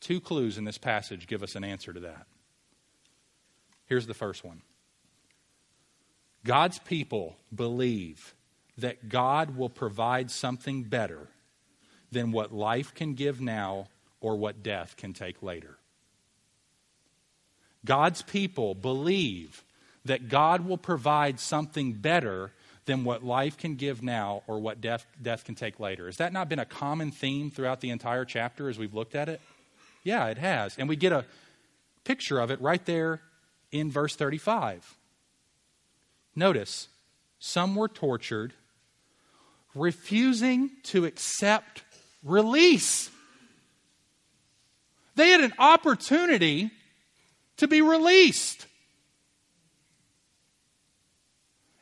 Two 0.00 0.20
clues 0.20 0.58
in 0.58 0.64
this 0.64 0.78
passage 0.78 1.26
give 1.26 1.42
us 1.42 1.56
an 1.56 1.64
answer 1.64 1.92
to 1.92 2.00
that. 2.00 2.26
Here's 3.86 4.06
the 4.06 4.14
first 4.14 4.44
one 4.44 4.62
God's 6.44 6.78
people 6.78 7.36
believe 7.54 8.34
that 8.78 9.08
God 9.08 9.56
will 9.56 9.68
provide 9.68 10.30
something 10.30 10.84
better 10.84 11.28
than 12.12 12.32
what 12.32 12.52
life 12.52 12.94
can 12.94 13.14
give 13.14 13.40
now 13.40 13.88
or 14.20 14.36
what 14.36 14.62
death 14.62 14.96
can 14.96 15.12
take 15.12 15.42
later. 15.42 15.78
God's 17.84 18.22
people 18.22 18.74
believe 18.74 19.64
that 20.04 20.28
God 20.28 20.66
will 20.66 20.78
provide 20.78 21.40
something 21.40 21.92
better 21.92 22.52
than 22.86 23.04
what 23.04 23.22
life 23.22 23.58
can 23.58 23.74
give 23.74 24.02
now 24.02 24.42
or 24.46 24.58
what 24.58 24.80
death, 24.80 25.06
death 25.20 25.44
can 25.44 25.54
take 25.54 25.78
later. 25.78 26.06
Has 26.06 26.16
that 26.16 26.32
not 26.32 26.48
been 26.48 26.58
a 26.58 26.64
common 26.64 27.10
theme 27.10 27.50
throughout 27.50 27.80
the 27.80 27.90
entire 27.90 28.24
chapter 28.24 28.68
as 28.68 28.78
we've 28.78 28.94
looked 28.94 29.14
at 29.14 29.28
it? 29.28 29.40
Yeah, 30.02 30.26
it 30.28 30.38
has. 30.38 30.78
And 30.78 30.88
we 30.88 30.96
get 30.96 31.12
a 31.12 31.26
picture 32.04 32.40
of 32.40 32.50
it 32.50 32.60
right 32.62 32.84
there 32.86 33.20
in 33.70 33.90
verse 33.90 34.16
35. 34.16 34.96
Notice, 36.34 36.88
some 37.38 37.74
were 37.74 37.88
tortured, 37.88 38.54
refusing 39.74 40.70
to 40.84 41.04
accept 41.04 41.82
release. 42.22 43.10
They 45.14 45.30
had 45.30 45.42
an 45.42 45.52
opportunity 45.58 46.70
to 47.58 47.68
be 47.68 47.82
released. 47.82 48.67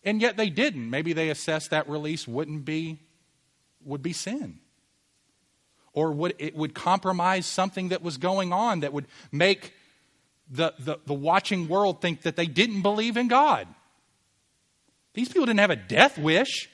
And 0.07 0.23
yet 0.23 0.37
they 0.37 0.49
didn't. 0.49 0.89
Maybe 0.89 1.13
they 1.13 1.29
assessed 1.29 1.71
that 1.71 1.89
release 1.89 2.27
wouldn't 2.27 2.65
be 2.65 2.99
would 3.85 4.03
be 4.03 4.13
sin. 4.13 4.61
Or 5.93 6.13
would 6.13 6.35
it 6.39 6.57
would 6.57 6.75
compromise 6.75 7.45
something 7.45 7.89
that 7.89 8.03
was 8.03 8.17
going 8.17 8.53
on 8.53 8.81
that 8.81 8.93
would 8.93 9.07
make 9.33 9.75
the, 10.49 10.75
the, 10.79 10.99
the 11.07 11.15
watching 11.15 11.69
world 11.69 12.01
think 12.01 12.23
that 12.23 12.37
they 12.37 12.47
didn't 12.47 12.83
believe 12.83 13.17
in 13.17 13.29
God. 13.29 13.67
These 15.15 15.29
people 15.29 15.47
didn't 15.47 15.61
have 15.61 15.71
a 15.71 15.77
death 15.77 16.19
wish. 16.19 16.69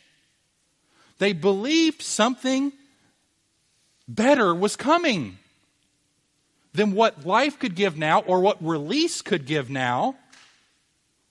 They 1.18 1.33
believed 1.33 2.03
something 2.03 2.73
better 4.09 4.55
was 4.55 4.77
coming 4.77 5.38
than 6.75 6.92
what 6.92 7.25
life 7.25 7.59
could 7.59 7.75
give 7.75 7.97
now, 7.97 8.21
or 8.21 8.40
what 8.40 8.62
release 8.64 9.23
could 9.23 9.47
give 9.47 9.71
now, 9.71 10.16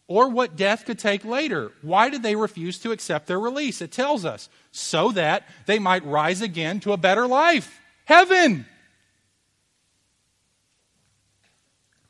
or 0.08 0.30
what 0.30 0.56
death 0.56 0.86
could 0.86 1.00
take 1.00 1.24
later. 1.24 1.72
Why 1.82 2.10
did 2.10 2.24
they 2.24 2.36
refuse 2.36 2.80
to 2.80 2.92
accept 2.92 3.28
their 3.28 3.40
release? 3.40 3.82
It 3.82 3.92
tells 3.92 4.26
us 4.26 4.50
so 4.72 5.12
that 5.12 5.48
they 5.66 5.80
might 5.80 6.06
rise 6.06 6.42
again 6.42 6.80
to 6.82 6.94
a 6.94 6.98
better 6.98 7.28
life 7.28 7.80
heaven. 8.06 8.66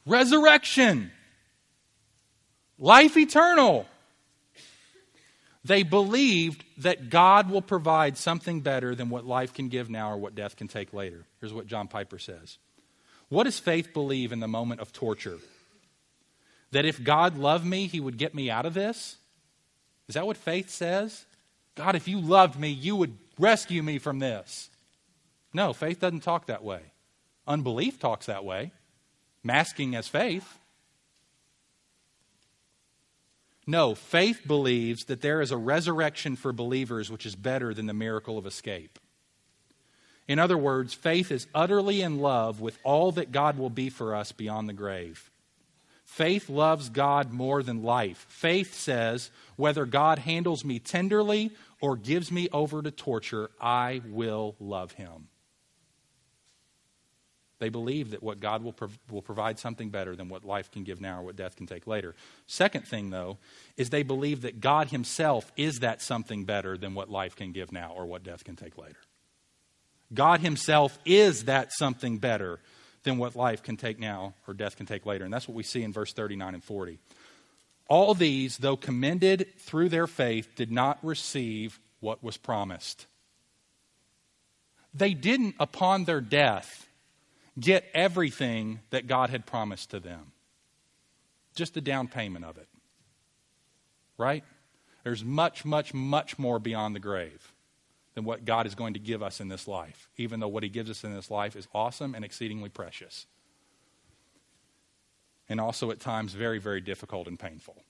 resurrection, 0.06 1.12
life 2.78 3.18
eternal. 3.18 3.86
They 5.64 5.84
believed 5.84 6.64
that 6.80 7.12
God 7.12 7.52
will 7.52 7.62
provide 7.62 8.18
something 8.18 8.62
better 8.62 8.96
than 8.96 9.12
what 9.12 9.26
life 9.26 9.54
can 9.54 9.70
give 9.70 9.92
now 9.92 10.12
or 10.12 10.18
what 10.18 10.34
death 10.34 10.56
can 10.56 10.68
take 10.68 10.92
later. 10.92 11.24
Here's 11.40 11.54
what 11.54 11.68
John 11.68 11.88
Piper 11.88 12.18
says 12.18 12.58
What 13.30 13.44
does 13.44 13.60
faith 13.60 13.94
believe 13.94 14.32
in 14.32 14.40
the 14.40 14.48
moment 14.48 14.82
of 14.82 14.92
torture? 14.92 15.38
That 16.72 16.86
if 16.86 17.04
God 17.04 17.38
loved 17.38 17.66
me, 17.66 17.88
he 17.88 18.00
would 18.00 18.18
get 18.18 18.34
me 18.34 18.50
out 18.50 18.66
of 18.66 18.74
this? 18.74 19.18
Is 20.08 20.16
that 20.16 20.26
what 20.26 20.38
faith 20.38 20.70
says? 20.70 21.26
God, 21.76 21.96
if 21.96 22.08
you 22.08 22.20
loved 22.20 22.60
me, 22.60 22.70
you 22.70 22.96
would 22.96 23.18
rescue 23.40 23.84
me 23.84 23.98
from 23.98 24.20
this. 24.20 24.70
No, 25.54 25.74
faith 25.74 26.00
doesn't 26.00 26.22
talk 26.22 26.48
that 26.48 26.64
way. 26.64 26.82
Unbelief 27.48 28.00
talks 28.00 28.28
that 28.28 28.46
way 28.46 28.72
masking 29.44 29.96
as 29.96 30.08
faith. 30.08 30.60
No, 33.66 33.96
faith 33.96 34.42
believes 34.46 35.06
that 35.06 35.22
there 35.22 35.42
is 35.42 35.52
a 35.52 35.58
resurrection 35.58 36.36
for 36.36 36.52
believers 36.52 37.12
which 37.12 37.26
is 37.26 37.36
better 37.36 37.74
than 37.74 37.86
the 37.86 37.94
miracle 37.94 38.38
of 38.38 38.46
escape. 38.46 39.00
In 40.28 40.40
other 40.40 40.58
words, 40.58 40.94
faith 40.94 41.32
is 41.32 41.48
utterly 41.54 42.02
in 42.02 42.20
love 42.20 42.60
with 42.62 42.78
all 42.84 43.12
that 43.14 43.32
God 43.32 43.58
will 43.58 43.70
be 43.70 43.90
for 43.90 44.16
us 44.16 44.32
beyond 44.32 44.68
the 44.70 44.74
grave. 44.74 45.31
Faith 46.12 46.50
loves 46.50 46.90
God 46.90 47.32
more 47.32 47.64
than 47.64 47.84
life. 47.84 48.26
Faith 48.28 48.74
says, 48.74 49.32
whether 49.56 49.86
God 49.86 50.20
handles 50.20 50.66
me 50.66 50.78
tenderly 50.78 51.52
or 51.80 51.96
gives 51.96 52.30
me 52.30 52.50
over 52.52 52.82
to 52.82 52.92
torture, 52.92 53.50
I 53.62 54.02
will 54.10 54.58
love 54.60 54.92
him. 54.92 55.30
They 57.60 57.70
believe 57.70 58.12
that 58.12 58.22
what 58.22 58.42
God 58.42 58.62
will, 58.62 58.74
prov- 58.74 59.00
will 59.10 59.22
provide 59.22 59.58
something 59.58 59.90
better 59.90 60.14
than 60.18 60.28
what 60.28 60.44
life 60.44 60.70
can 60.70 60.84
give 60.84 61.00
now 61.00 61.22
or 61.22 61.24
what 61.24 61.38
death 61.38 61.56
can 61.56 61.66
take 61.66 61.88
later. 61.88 62.14
Second 62.46 62.86
thing, 62.86 63.10
though, 63.10 63.38
is 63.78 63.90
they 63.90 64.04
believe 64.04 64.42
that 64.42 64.60
God 64.60 64.90
Himself 64.90 65.50
is 65.56 65.80
that 65.80 66.02
something 66.02 66.44
better 66.44 66.78
than 66.78 66.94
what 66.94 67.10
life 67.10 67.38
can 67.38 67.54
give 67.54 67.72
now 67.72 67.94
or 67.96 68.06
what 68.06 68.24
death 68.24 68.44
can 68.44 68.58
take 68.58 68.78
later. 68.78 69.00
God 70.14 70.42
Himself 70.42 71.00
is 71.06 71.46
that 71.46 71.72
something 71.72 72.18
better 72.18 72.60
than 73.04 73.18
what 73.18 73.36
life 73.36 73.64
can 73.64 73.78
take 73.78 74.00
now 74.00 74.34
or 74.48 74.54
death 74.54 74.76
can 74.76 74.86
take 74.86 75.06
later. 75.06 75.26
And 75.26 75.34
that's 75.34 75.48
what 75.48 75.56
we 75.56 75.64
see 75.64 75.84
in 75.84 75.94
verse 75.94 76.14
39 76.14 76.54
and 76.54 76.64
40. 76.64 77.00
All 77.88 78.14
these, 78.14 78.58
though 78.58 78.78
commended 78.78 79.48
through 79.58 79.90
their 79.90 80.08
faith, 80.08 80.56
did 80.56 80.72
not 80.72 80.98
receive 81.04 81.80
what 82.00 82.24
was 82.24 82.38
promised. 82.38 83.06
They 84.94 85.14
didn't, 85.14 85.56
upon 85.60 86.06
their 86.06 86.22
death, 86.22 86.88
get 87.60 87.86
everything 87.94 88.80
that 88.92 89.08
God 89.08 89.30
had 89.30 89.46
promised 89.46 89.92
to 89.92 90.00
them. 90.00 90.32
Just 91.56 91.74
the 91.74 91.82
down 91.82 92.08
payment 92.08 92.46
of 92.46 92.58
it. 92.58 92.68
Right? 94.18 94.44
There's 95.04 95.24
much, 95.24 95.66
much, 95.66 95.94
much 95.94 96.38
more 96.38 96.60
beyond 96.60 96.96
the 96.96 97.00
grave 97.00 97.52
than 98.14 98.26
what 98.26 98.46
God 98.46 98.68
is 98.68 98.76
going 98.76 98.94
to 98.94 99.00
give 99.00 99.24
us 99.24 99.40
in 99.40 99.48
this 99.48 99.68
life, 99.68 100.10
even 100.18 100.40
though 100.40 100.48
what 100.48 100.64
He 100.64 100.70
gives 100.70 100.90
us 100.90 101.04
in 101.04 101.14
this 101.14 101.32
life 101.32 101.56
is 101.56 101.68
awesome 101.74 102.14
and 102.14 102.26
exceedingly 102.26 102.70
precious. 102.70 103.26
And 105.48 105.60
also 105.60 105.92
at 105.92 106.00
times 106.00 106.34
very, 106.34 106.60
very 106.60 106.82
difficult 106.82 107.28
and 107.28 107.40
painful. 107.40 107.84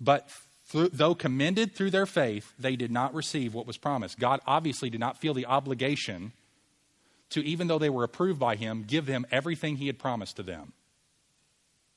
But 0.00 0.28
through, 0.66 0.90
though 0.92 1.14
commended 1.14 1.74
through 1.74 1.90
their 1.90 2.06
faith, 2.06 2.52
they 2.58 2.76
did 2.76 2.90
not 2.90 3.14
receive 3.14 3.54
what 3.54 3.66
was 3.66 3.76
promised. 3.76 4.18
God 4.18 4.40
obviously 4.46 4.90
did 4.90 5.00
not 5.00 5.18
feel 5.18 5.34
the 5.34 5.46
obligation 5.46 6.32
to, 7.30 7.44
even 7.44 7.66
though 7.66 7.78
they 7.78 7.90
were 7.90 8.04
approved 8.04 8.38
by 8.38 8.56
him, 8.56 8.84
give 8.86 9.06
them 9.06 9.26
everything 9.30 9.76
he 9.76 9.86
had 9.86 9.98
promised 9.98 10.36
to 10.36 10.42
them. 10.42 10.72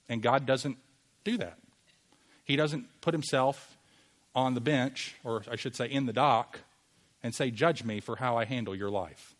And 0.08 0.22
God 0.22 0.46
doesn't 0.46 0.78
do 1.24 1.38
that. 1.38 1.58
He 2.44 2.56
doesn't 2.56 3.02
put 3.02 3.14
himself 3.14 3.78
on 4.40 4.54
the 4.54 4.62
bench, 4.62 5.16
or 5.24 5.44
I 5.50 5.56
should 5.56 5.76
say 5.76 5.88
in 5.88 6.06
the 6.06 6.14
dock, 6.14 6.60
and 7.24 7.34
say, 7.34 7.52
Judge 7.52 7.84
me 7.84 8.00
for 8.00 8.16
how 8.16 8.38
I 8.38 8.46
handle 8.46 8.76
your 8.76 8.90
life. 8.90 9.36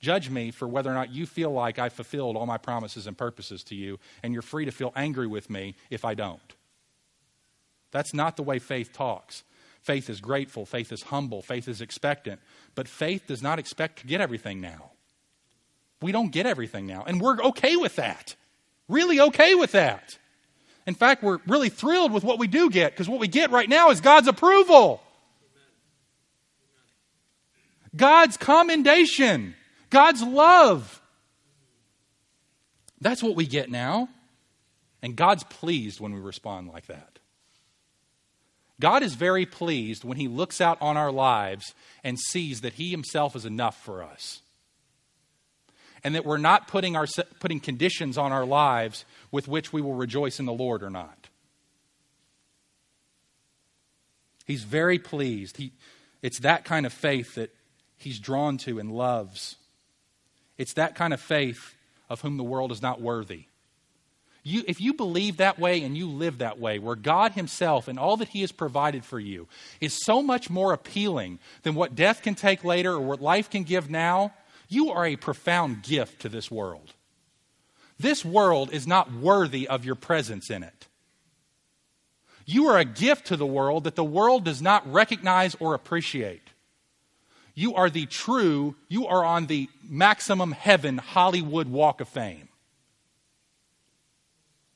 Judge 0.00 0.30
me 0.30 0.50
for 0.50 0.66
whether 0.66 0.90
or 0.90 0.94
not 0.94 1.12
you 1.12 1.26
feel 1.26 1.50
like 1.50 1.78
I 1.78 1.90
fulfilled 1.90 2.36
all 2.36 2.46
my 2.46 2.56
promises 2.56 3.06
and 3.06 3.16
purposes 3.16 3.62
to 3.64 3.74
you, 3.74 3.98
and 4.22 4.32
you're 4.32 4.42
free 4.42 4.64
to 4.64 4.70
feel 4.70 4.92
angry 4.96 5.26
with 5.26 5.50
me 5.50 5.74
if 5.90 6.04
I 6.04 6.14
don't. 6.14 6.40
That's 7.90 8.14
not 8.14 8.36
the 8.36 8.42
way 8.42 8.58
faith 8.58 8.92
talks. 8.92 9.44
Faith 9.82 10.08
is 10.08 10.20
grateful, 10.20 10.66
faith 10.66 10.92
is 10.92 11.04
humble, 11.04 11.42
faith 11.42 11.66
is 11.66 11.80
expectant, 11.80 12.40
but 12.74 12.86
faith 12.86 13.26
does 13.26 13.42
not 13.42 13.58
expect 13.58 14.00
to 14.00 14.06
get 14.06 14.20
everything 14.20 14.60
now. 14.60 14.90
We 16.02 16.12
don't 16.12 16.32
get 16.32 16.46
everything 16.46 16.86
now. 16.86 17.04
And 17.06 17.20
we're 17.20 17.42
okay 17.42 17.76
with 17.76 17.96
that. 17.96 18.34
Really 18.88 19.20
okay 19.20 19.54
with 19.54 19.72
that. 19.72 20.18
In 20.86 20.94
fact, 20.94 21.22
we're 21.22 21.38
really 21.46 21.68
thrilled 21.68 22.12
with 22.12 22.24
what 22.24 22.38
we 22.38 22.46
do 22.46 22.70
get 22.70 22.92
because 22.92 23.08
what 23.08 23.20
we 23.20 23.28
get 23.28 23.50
right 23.50 23.68
now 23.68 23.90
is 23.90 24.00
God's 24.00 24.28
approval, 24.28 25.02
God's 27.94 28.36
commendation, 28.36 29.54
God's 29.90 30.22
love. 30.22 31.00
That's 33.00 33.22
what 33.22 33.36
we 33.36 33.46
get 33.46 33.70
now. 33.70 34.08
And 35.02 35.16
God's 35.16 35.44
pleased 35.44 36.00
when 36.00 36.12
we 36.12 36.20
respond 36.20 36.68
like 36.68 36.86
that. 36.86 37.18
God 38.78 39.02
is 39.02 39.14
very 39.14 39.46
pleased 39.46 40.04
when 40.04 40.16
He 40.16 40.28
looks 40.28 40.60
out 40.60 40.78
on 40.80 40.96
our 40.96 41.12
lives 41.12 41.74
and 42.04 42.18
sees 42.18 42.62
that 42.62 42.74
He 42.74 42.90
Himself 42.90 43.34
is 43.36 43.44
enough 43.44 43.82
for 43.82 44.02
us 44.02 44.40
and 46.02 46.14
that 46.14 46.24
we're 46.24 46.38
not 46.38 46.68
putting, 46.68 46.96
our, 46.96 47.06
putting 47.40 47.60
conditions 47.60 48.16
on 48.16 48.32
our 48.32 48.44
lives 48.44 49.04
with 49.30 49.48
which 49.48 49.72
we 49.72 49.80
will 49.80 49.94
rejoice 49.94 50.40
in 50.40 50.46
the 50.46 50.52
Lord 50.52 50.82
or 50.82 50.90
not. 50.90 51.28
He's 54.46 54.64
very 54.64 54.98
pleased. 54.98 55.58
He, 55.58 55.72
it's 56.22 56.40
that 56.40 56.64
kind 56.64 56.84
of 56.84 56.92
faith 56.92 57.36
that 57.36 57.54
he's 57.96 58.18
drawn 58.18 58.58
to 58.58 58.78
and 58.78 58.90
loves. 58.90 59.56
It's 60.58 60.74
that 60.74 60.94
kind 60.94 61.14
of 61.14 61.20
faith 61.20 61.74
of 62.08 62.20
whom 62.22 62.36
the 62.36 62.44
world 62.44 62.72
is 62.72 62.82
not 62.82 63.00
worthy. 63.00 63.44
You, 64.42 64.64
if 64.66 64.80
you 64.80 64.94
believe 64.94 65.36
that 65.36 65.58
way 65.58 65.82
and 65.82 65.96
you 65.96 66.08
live 66.08 66.38
that 66.38 66.58
way, 66.58 66.78
where 66.78 66.96
God 66.96 67.32
Himself 67.32 67.88
and 67.88 67.98
all 67.98 68.16
that 68.16 68.28
He 68.28 68.40
has 68.40 68.52
provided 68.52 69.04
for 69.04 69.20
you 69.20 69.48
is 69.80 69.98
so 70.04 70.22
much 70.22 70.48
more 70.48 70.72
appealing 70.72 71.38
than 71.62 71.74
what 71.74 71.94
death 71.94 72.22
can 72.22 72.34
take 72.34 72.64
later 72.64 72.92
or 72.94 73.00
what 73.00 73.20
life 73.20 73.50
can 73.50 73.64
give 73.64 73.90
now, 73.90 74.32
you 74.70 74.90
are 74.92 75.04
a 75.04 75.16
profound 75.16 75.82
gift 75.82 76.22
to 76.22 76.30
this 76.30 76.50
world. 76.50 76.94
This 77.98 78.24
world 78.24 78.72
is 78.72 78.86
not 78.86 79.12
worthy 79.12 79.68
of 79.68 79.84
your 79.84 79.96
presence 79.96 80.48
in 80.48 80.62
it. 80.62 80.86
You 82.46 82.68
are 82.68 82.78
a 82.78 82.84
gift 82.84 83.26
to 83.26 83.36
the 83.36 83.46
world 83.46 83.84
that 83.84 83.96
the 83.96 84.04
world 84.04 84.44
does 84.44 84.62
not 84.62 84.90
recognize 84.90 85.54
or 85.60 85.74
appreciate. 85.74 86.42
You 87.54 87.74
are 87.74 87.90
the 87.90 88.06
true, 88.06 88.76
you 88.88 89.06
are 89.06 89.24
on 89.24 89.46
the 89.46 89.68
maximum 89.86 90.52
heaven 90.52 90.98
Hollywood 90.98 91.68
Walk 91.68 92.00
of 92.00 92.08
Fame. 92.08 92.48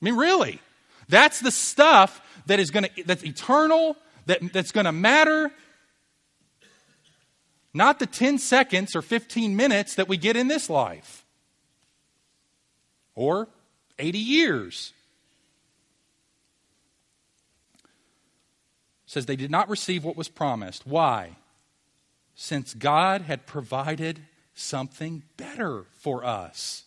I 0.02 0.04
mean, 0.04 0.16
really. 0.16 0.61
That's 1.09 1.40
the 1.40 1.50
stuff 1.50 2.20
that 2.46 2.59
is 2.61 2.70
going 2.70 2.85
to, 2.85 3.04
that's 3.04 3.24
eternal, 3.24 3.96
that, 4.26 4.52
that's 4.52 4.72
going 4.72 4.87
to 4.87 4.92
matter. 4.92 5.50
Not 7.74 7.98
the 7.98 8.06
10 8.06 8.38
seconds 8.38 8.94
or 8.94 9.02
15 9.02 9.56
minutes 9.56 9.96
that 9.96 10.08
we 10.08 10.16
get 10.16 10.37
in 10.37 10.48
this 10.48 10.70
life. 10.70 11.24
Or 13.16 13.48
80 13.98 14.18
years. 14.18 14.92
says 19.14 19.26
they 19.26 19.37
did 19.37 19.50
not 19.50 19.68
receive 19.68 20.04
what 20.04 20.16
was 20.16 20.28
promised. 20.28 20.87
Why? 20.87 21.37
Since 22.34 22.74
God 22.74 23.22
had 23.22 23.46
provided 23.46 24.20
something 24.54 25.22
better 25.37 25.84
for 25.92 26.24
us. 26.24 26.84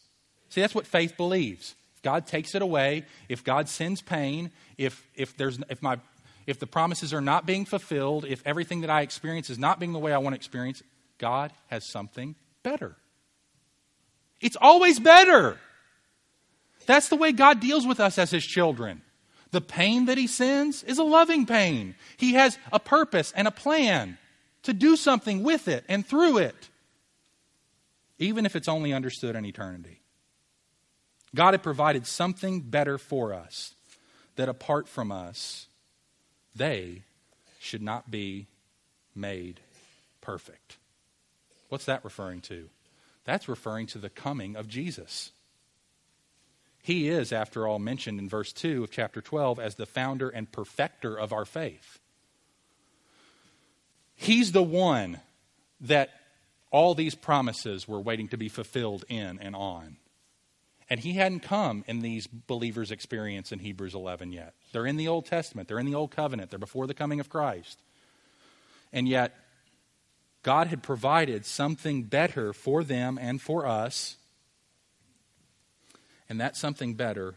See, 0.50 0.62
that's 0.62 0.76
what 0.76 0.86
faith 0.86 1.16
believes. 1.16 1.76
If 1.96 2.02
God 2.04 2.28
takes 2.28 2.54
it 2.54 2.62
away, 2.62 3.06
if 3.30 3.44
God 3.44 3.70
sends 3.70 4.02
pain, 4.02 4.52
if, 4.78 5.08
if, 5.16 5.38
there's, 5.38 5.60
if, 5.70 5.82
my, 5.82 6.00
if 6.48 6.60
the 6.60 6.66
promises 6.66 7.14
are 7.14 7.22
not 7.22 7.46
being 7.46 7.66
fulfilled, 7.66 8.26
if 8.26 8.42
everything 8.46 8.82
that 8.82 8.90
I 8.90 9.02
experience 9.02 9.50
is 9.50 9.60
not 9.60 9.80
being 9.80 9.94
the 9.94 10.00
way 10.00 10.14
I 10.14 10.18
want 10.18 10.34
to 10.34 10.38
experience, 10.38 10.82
God 11.18 11.52
has 11.68 11.88
something 11.92 12.36
better. 12.64 12.96
It's 14.40 14.58
always 14.60 15.00
better. 15.00 15.58
That's 16.86 17.10
the 17.10 17.18
way 17.18 17.34
God 17.34 17.60
deals 17.60 17.86
with 17.86 18.00
us 18.00 18.18
as 18.18 18.32
His 18.32 18.46
children. 18.46 19.02
The 19.52 19.62
pain 19.62 20.06
that 20.06 20.18
he 20.18 20.28
sends 20.28 20.84
is 20.84 20.98
a 20.98 21.04
loving 21.04 21.46
pain. 21.46 21.96
He 22.18 22.34
has 22.34 22.58
a 22.72 22.80
purpose 22.80 23.32
and 23.36 23.48
a 23.48 23.52
plan 23.52 24.18
to 24.64 24.74
do 24.74 24.96
something 24.96 25.44
with 25.44 25.68
it 25.68 25.86
and 25.88 26.06
through 26.06 26.40
it, 26.40 26.70
even 28.20 28.46
if 28.46 28.56
it's 28.56 28.68
only 28.68 28.94
understood 28.94 29.36
in 29.36 29.46
eternity. 29.46 30.02
God 31.34 31.54
had 31.54 31.64
provided 31.64 32.06
something 32.06 32.62
better 32.62 32.98
for 32.98 33.34
us 33.34 33.74
that 34.36 34.50
apart 34.50 34.88
from 34.88 35.12
us, 35.12 35.68
they 36.58 37.04
should 37.60 37.82
not 37.82 38.10
be 38.12 38.48
made 39.16 39.60
perfect. 40.22 40.78
What's 41.70 41.86
that 41.86 42.04
referring 42.04 42.42
to? 42.42 42.70
That's 43.26 43.50
referring 43.50 43.88
to 43.88 43.98
the 43.98 44.10
coming 44.10 44.56
of 44.56 44.68
Jesus. 44.68 45.32
He 46.82 47.10
is, 47.10 47.34
after 47.34 47.68
all, 47.68 47.80
mentioned 47.80 48.20
in 48.20 48.30
verse 48.30 48.54
2 48.54 48.86
of 48.86 48.92
chapter 48.92 49.20
12 49.20 49.60
as 49.60 49.76
the 49.76 49.86
founder 49.86 50.30
and 50.30 50.50
perfecter 50.50 51.16
of 51.16 51.34
our 51.34 51.44
faith. 51.44 52.00
He's 54.16 54.54
the 54.54 54.64
one 54.64 55.20
that 55.82 56.10
all 56.72 56.96
these 56.96 57.16
promises 57.16 57.88
were 57.88 58.00
waiting 58.00 58.30
to 58.30 58.38
be 58.38 58.50
fulfilled 58.50 59.04
in 59.10 59.40
and 59.40 59.56
on. 59.56 59.98
And 60.90 61.00
he 61.00 61.14
hadn't 61.14 61.42
come 61.42 61.84
in 61.88 62.00
these 62.00 62.28
believers' 62.28 62.92
experience 62.92 63.52
in 63.52 63.60
Hebrews 63.60 63.94
11 63.94 64.32
yet. 64.32 64.54
They're 64.72 64.86
in 64.86 64.98
the 64.98 65.08
Old 65.08 65.26
Testament, 65.26 65.68
they're 65.68 65.80
in 65.80 65.86
the 65.86 65.96
Old 65.96 66.12
Covenant, 66.12 66.50
they're 66.50 66.60
before 66.60 66.88
the 66.88 66.94
coming 66.94 67.20
of 67.20 67.30
Christ. 67.30 67.80
And 68.94 69.08
yet, 69.08 69.36
God 70.44 70.68
had 70.68 70.82
provided 70.82 71.46
something 71.46 72.04
better 72.04 72.54
for 72.54 72.84
them 72.84 73.18
and 73.22 73.42
for 73.42 73.66
us 73.66 74.16
and 76.30 76.42
that 76.42 76.58
something 76.58 76.94
better 76.94 77.36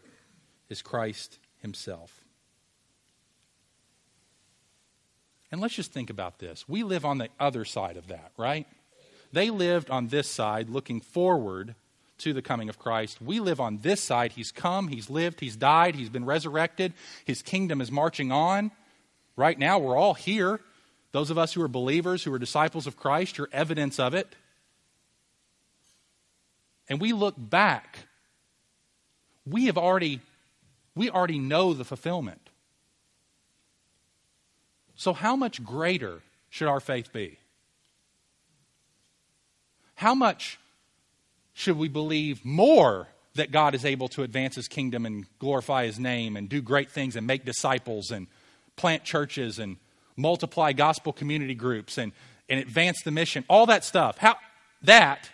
is 0.69 0.83
Christ 0.83 1.39
Himself. 1.59 2.25
And 5.53 5.61
let's 5.61 5.75
just 5.75 5.93
think 5.93 6.11
about 6.11 6.39
this. 6.39 6.69
We 6.69 6.83
live 6.83 7.05
on 7.05 7.19
the 7.19 7.29
other 7.39 7.65
side 7.65 7.97
of 7.97 8.09
that, 8.09 8.33
right? 8.37 8.67
They 9.33 9.51
lived 9.51 9.91
on 9.91 10.09
this 10.09 10.29
side 10.29 10.69
looking 10.69 11.01
forward 11.01 11.75
to 12.21 12.33
the 12.33 12.43
coming 12.43 12.69
of 12.69 12.79
Christ. 12.79 13.21
We 13.21 13.41
live 13.41 13.61
on 13.61 13.79
this 13.79 14.01
side. 14.01 14.33
He's 14.33 14.53
come, 14.53 14.89
He's 14.89 15.11
lived, 15.11 15.41
He's 15.41 15.57
died, 15.57 15.95
He's 15.95 16.09
been 16.09 16.25
resurrected, 16.25 16.93
His 17.25 17.43
kingdom 17.43 17.81
is 17.81 17.91
marching 17.91 18.33
on. 18.33 18.71
Right 19.37 19.59
now, 19.59 19.79
we're 19.79 19.97
all 19.97 20.15
here. 20.15 20.61
Those 21.13 21.31
of 21.31 21.39
us 21.39 21.53
who 21.53 21.63
are 21.63 21.69
believers, 21.69 22.23
who 22.23 22.33
are 22.33 22.39
disciples 22.39 22.87
of 22.87 22.97
Christ, 22.97 23.39
you're 23.39 23.49
evidence 23.53 23.99
of 23.99 24.15
it. 24.15 24.35
And 26.89 27.01
we 27.01 27.13
look 27.13 27.35
back 27.37 28.07
we 29.47 29.67
have 29.67 29.79
already 29.79 30.21
we 30.95 31.11
already 31.11 31.39
know 31.39 31.73
the 31.73 31.85
fulfillment. 31.85 32.51
So 34.97 35.13
how 35.13 35.37
much 35.37 35.65
greater 35.65 36.21
should 36.51 36.69
our 36.69 36.81
faith 36.81 37.13
be? 37.13 37.39
How 39.95 40.15
much 40.15 40.59
should 41.61 41.77
we 41.77 41.89
believe 41.89 42.43
more 42.43 43.07
that 43.35 43.53
God 43.53 43.75
is 43.75 43.85
able 43.85 44.09
to 44.09 44.23
advance 44.23 44.55
his 44.55 44.67
kingdom 44.67 45.05
and 45.05 45.27
glorify 45.39 45.85
his 45.85 45.99
name 45.99 46.37
and 46.37 46.49
do 46.49 46.63
great 46.63 46.91
things 46.91 47.17
and 47.17 47.27
make 47.27 47.45
disciples 47.45 48.11
and 48.11 48.29
plant 48.77 49.05
churches 49.05 49.59
and 49.59 49.77
multiply 50.17 50.73
gospel 50.73 51.13
community 51.13 51.55
groups 51.55 51.99
and, 51.99 52.13
and 52.49 52.61
advance 52.61 53.03
the 53.03 53.11
mission, 53.11 53.45
all 53.49 53.67
that 53.67 53.85
stuff. 53.85 54.17
How 54.17 54.37
that, 54.83 55.29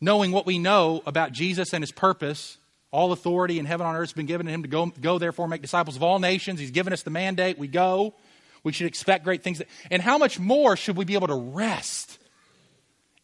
knowing 0.00 0.30
what 0.30 0.46
we 0.46 0.58
know 0.58 1.02
about 1.04 1.32
Jesus 1.32 1.74
and 1.74 1.82
his 1.82 1.92
purpose 1.92 2.58
all 2.92 3.10
authority 3.10 3.58
in 3.58 3.64
heaven 3.64 3.86
on 3.86 3.96
earth 3.96 4.10
has 4.10 4.12
been 4.12 4.26
given 4.26 4.46
to 4.46 4.52
him 4.52 4.62
to 4.62 4.68
go, 4.68 4.86
go 4.86 5.18
therefore 5.18 5.48
make 5.48 5.62
disciples 5.62 5.96
of 5.96 6.02
all 6.02 6.20
nations. 6.20 6.60
He's 6.60 6.70
given 6.70 6.92
us 6.92 7.02
the 7.02 7.10
mandate. 7.10 7.58
We 7.58 7.66
go. 7.66 8.14
We 8.62 8.72
should 8.72 8.86
expect 8.86 9.24
great 9.24 9.42
things. 9.42 9.60
And 9.90 10.00
how 10.00 10.18
much 10.18 10.38
more 10.38 10.76
should 10.76 10.96
we 10.96 11.04
be 11.04 11.14
able 11.14 11.28
to 11.28 11.34
rest 11.34 12.18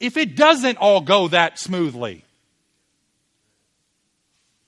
if 0.00 0.16
it 0.16 0.36
doesn't 0.36 0.78
all 0.78 1.00
go 1.00 1.28
that 1.28 1.58
smoothly? 1.58 2.24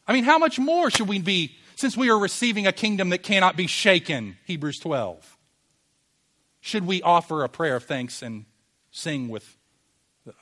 I 0.06 0.12
mean, 0.12 0.24
how 0.24 0.38
much 0.38 0.58
more 0.58 0.90
should 0.90 1.08
we 1.08 1.20
be 1.20 1.56
since 1.76 1.96
we 1.96 2.10
are 2.10 2.18
receiving 2.18 2.66
a 2.66 2.72
kingdom 2.72 3.10
that 3.10 3.22
cannot 3.22 3.56
be 3.56 3.66
shaken? 3.66 4.36
Hebrews 4.44 4.78
12. 4.80 5.36
Should 6.60 6.86
we 6.86 7.00
offer 7.02 7.44
a 7.44 7.48
prayer 7.48 7.76
of 7.76 7.84
thanks 7.84 8.22
and 8.22 8.44
sing 8.90 9.28
with 9.28 9.56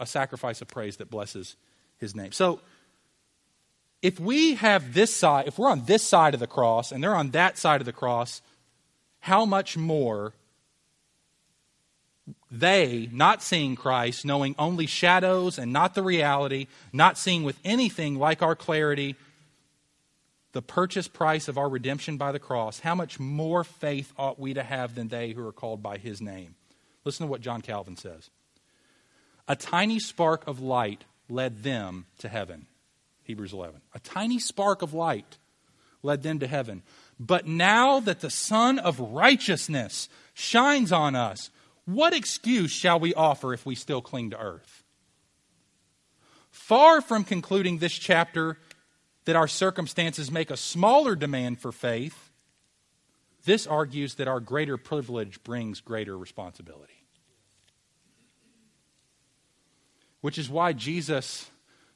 a 0.00 0.06
sacrifice 0.06 0.60
of 0.62 0.68
praise 0.68 0.96
that 0.96 1.10
blesses 1.10 1.56
his 1.98 2.16
name? 2.16 2.32
So, 2.32 2.60
if 4.00 4.18
we 4.18 4.54
have 4.54 4.94
this 4.94 5.14
side, 5.14 5.48
if 5.48 5.58
we're 5.58 5.70
on 5.70 5.84
this 5.84 6.02
side 6.02 6.34
of 6.34 6.40
the 6.40 6.46
cross 6.46 6.92
and 6.92 7.02
they're 7.02 7.14
on 7.16 7.30
that 7.32 7.58
side 7.58 7.80
of 7.80 7.84
the 7.84 7.92
cross, 7.92 8.40
how 9.20 9.44
much 9.44 9.76
more 9.76 10.34
they, 12.50 13.08
not 13.12 13.42
seeing 13.42 13.76
Christ, 13.76 14.24
knowing 14.24 14.54
only 14.58 14.86
shadows 14.86 15.58
and 15.58 15.72
not 15.72 15.94
the 15.94 16.02
reality, 16.02 16.66
not 16.92 17.18
seeing 17.18 17.42
with 17.42 17.58
anything 17.64 18.18
like 18.18 18.42
our 18.42 18.56
clarity 18.56 19.16
the 20.52 20.62
purchase 20.62 21.08
price 21.08 21.46
of 21.46 21.58
our 21.58 21.68
redemption 21.68 22.16
by 22.16 22.32
the 22.32 22.38
cross, 22.38 22.80
how 22.80 22.94
much 22.94 23.20
more 23.20 23.64
faith 23.64 24.12
ought 24.16 24.40
we 24.40 24.54
to 24.54 24.62
have 24.62 24.94
than 24.94 25.08
they 25.08 25.32
who 25.32 25.46
are 25.46 25.52
called 25.52 25.82
by 25.82 25.98
his 25.98 26.20
name? 26.20 26.54
Listen 27.04 27.26
to 27.26 27.30
what 27.30 27.42
John 27.42 27.60
Calvin 27.60 27.96
says. 27.96 28.30
A 29.46 29.54
tiny 29.54 29.98
spark 29.98 30.46
of 30.46 30.60
light 30.60 31.04
led 31.28 31.62
them 31.62 32.06
to 32.18 32.28
heaven. 32.28 32.66
Hebrews 33.24 33.52
11. 33.52 33.80
A 33.94 34.00
tiny 34.00 34.38
spark 34.38 34.80
of 34.80 34.94
light 34.94 35.36
led 36.02 36.22
them 36.22 36.38
to 36.38 36.46
heaven. 36.46 36.82
But 37.20 37.46
now 37.46 38.00
that 38.00 38.20
the 38.20 38.30
Sun 38.30 38.78
of 38.78 38.98
righteousness 39.00 40.08
shines 40.32 40.92
on 40.92 41.14
us, 41.14 41.50
what 41.88 42.12
excuse 42.12 42.70
shall 42.70 43.00
we 43.00 43.14
offer 43.14 43.54
if 43.54 43.64
we 43.64 43.74
still 43.74 44.02
cling 44.02 44.30
to 44.30 44.40
earth? 44.40 44.84
Far 46.50 47.00
from 47.00 47.24
concluding 47.24 47.78
this 47.78 47.94
chapter 47.94 48.58
that 49.24 49.36
our 49.36 49.48
circumstances 49.48 50.30
make 50.30 50.50
a 50.50 50.56
smaller 50.56 51.16
demand 51.16 51.60
for 51.60 51.72
faith, 51.72 52.30
this 53.44 53.66
argues 53.66 54.16
that 54.16 54.28
our 54.28 54.40
greater 54.40 54.76
privilege 54.76 55.42
brings 55.42 55.80
greater 55.80 56.16
responsibility. 56.16 57.04
Which 60.20 60.36
is 60.36 60.50
why 60.50 60.72
Jesus 60.72 61.50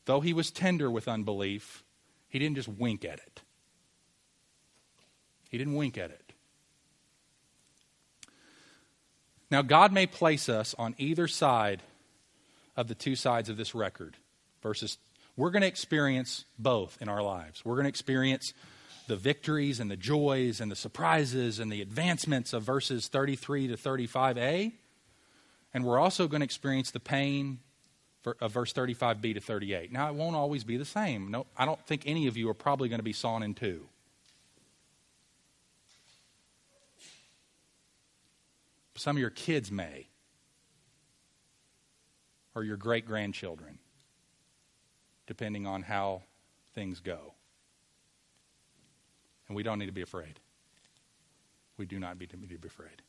though 0.05 0.20
he 0.20 0.32
was 0.32 0.51
tender 0.51 0.90
with 0.90 1.09
unbelief, 1.09 1.84
he 2.28 2.38
didn't 2.38 2.57
just 2.57 2.68
wink 2.68 3.05
at 3.05 3.18
it. 3.18 3.43
He 5.51 5.59
didn't 5.59 5.74
wink 5.74 5.99
at 5.99 6.11
it. 6.11 6.21
Now, 9.53 9.61
God 9.61 9.92
may 9.92 10.07
place 10.07 10.48
us 10.48 10.74
on 10.78 10.94
either 10.96 11.28
side 11.28 11.82
of 12.74 12.88
the 12.88 12.94
two 12.94 13.14
sides 13.14 13.50
of 13.50 13.59
this 13.59 13.74
record. 13.74 14.16
Verses 14.62 14.96
we're 15.36 15.50
going 15.50 15.61
to 15.61 15.68
experience 15.68 16.46
both 16.59 16.96
in 17.03 17.09
our 17.11 17.22
lives. 17.22 17.62
We're 17.62 17.74
going 17.74 17.84
to 17.84 17.90
experience 17.90 18.55
the 19.09 19.16
victories 19.16 19.78
and 19.78 19.90
the 19.90 19.96
joys 19.96 20.61
and 20.62 20.70
the 20.70 20.76
surprises 20.76 21.59
and 21.59 21.70
the 21.70 21.82
advancements 21.82 22.55
of 22.55 22.62
verses 22.62 23.09
33 23.09 23.68
to 23.68 23.76
35a. 23.76 24.72
And 25.74 25.84
we're 25.84 25.98
also 25.98 26.28
going 26.28 26.40
to 26.40 26.46
experience 26.46 26.90
the 26.90 27.00
pain 27.00 27.59
of 28.40 28.53
verse 28.53 28.72
35b 28.72 29.34
to 29.34 29.40
38. 29.40 29.92
Now, 29.92 30.09
it 30.09 30.14
won't 30.14 30.36
always 30.36 30.64
be 30.64 30.78
the 30.78 30.86
same. 30.86 31.30
No, 31.30 31.46
I 31.59 31.66
don't 31.66 31.80
think 31.86 32.05
any 32.07 32.26
of 32.26 32.38
you 32.38 32.48
are 32.48 32.55
probably 32.55 32.88
going 32.88 33.00
to 33.00 33.05
be 33.05 33.12
sawn 33.12 33.42
in 33.42 33.53
two. 33.53 33.86
Some 38.95 39.16
of 39.16 39.20
your 39.20 39.30
kids 39.30 39.70
may, 39.70 40.09
or 42.55 42.62
your 42.62 42.76
great 42.76 43.07
grandchildren, 43.07 43.78
depending 45.26 45.66
on 45.66 45.82
how 45.82 46.22
things 46.74 47.01
go. 47.01 47.34
And 49.49 49.57
we 49.57 49.62
don't 49.62 49.78
need 49.78 49.86
to 49.86 49.93
be 49.93 50.03
afraid. 50.03 50.38
We 51.78 51.86
do 51.86 51.99
not 51.99 52.18
need 52.18 52.30
to 52.30 52.36
be 52.36 52.57
afraid. 52.66 53.03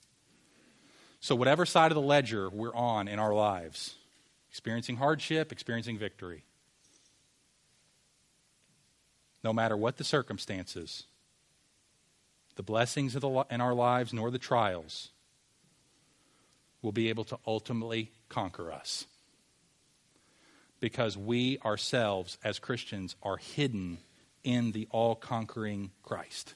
So, 1.20 1.36
whatever 1.36 1.66
side 1.66 1.92
of 1.92 1.96
the 1.96 2.02
ledger 2.02 2.50
we're 2.50 2.76
on 2.76 3.08
in 3.08 3.20
our 3.20 3.34
lives, 3.34 3.96
experiencing 4.50 4.98
hardship, 4.98 5.52
experiencing 5.52 5.98
victory, 5.98 6.44
no 9.44 9.54
matter 9.54 9.76
what 9.76 9.98
the 9.98 10.04
circumstances, 10.04 11.04
the 12.56 12.64
blessings 12.64 13.14
the, 13.14 13.46
in 13.50 13.62
our 13.62 13.74
lives 13.74 14.14
nor 14.14 14.32
the 14.32 14.38
trials 14.38 15.10
will 16.84 16.92
be 16.92 17.10
able 17.10 17.24
to 17.24 17.40
ultimately 17.48 18.12
conquer 18.30 18.72
us. 18.72 19.08
Because 20.80 21.18
we 21.18 21.58
ourselves, 21.66 22.38
as 22.44 22.60
Christians, 22.60 23.16
are 23.24 23.38
hidden 23.38 23.98
in 24.44 24.74
the 24.74 24.88
all 24.92 25.16
conquering 25.16 25.92
Christ. 26.04 26.54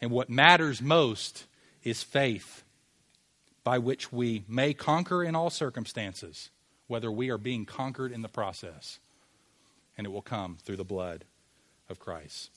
And 0.00 0.10
what 0.10 0.28
matters 0.30 0.80
most 0.80 1.46
is 1.82 2.02
faith, 2.02 2.62
by 3.64 3.78
which 3.78 4.12
we 4.12 4.44
may 4.46 4.74
conquer 4.74 5.24
in 5.24 5.34
all 5.34 5.50
circumstances, 5.50 6.50
whether 6.86 7.10
we 7.10 7.30
are 7.30 7.38
being 7.38 7.64
conquered 7.64 8.12
in 8.12 8.22
the 8.22 8.28
process. 8.28 8.98
And 9.96 10.06
it 10.06 10.10
will 10.10 10.22
come 10.22 10.58
through 10.62 10.76
the 10.76 10.84
blood 10.84 11.24
of 11.88 11.98
Christ. 11.98 12.50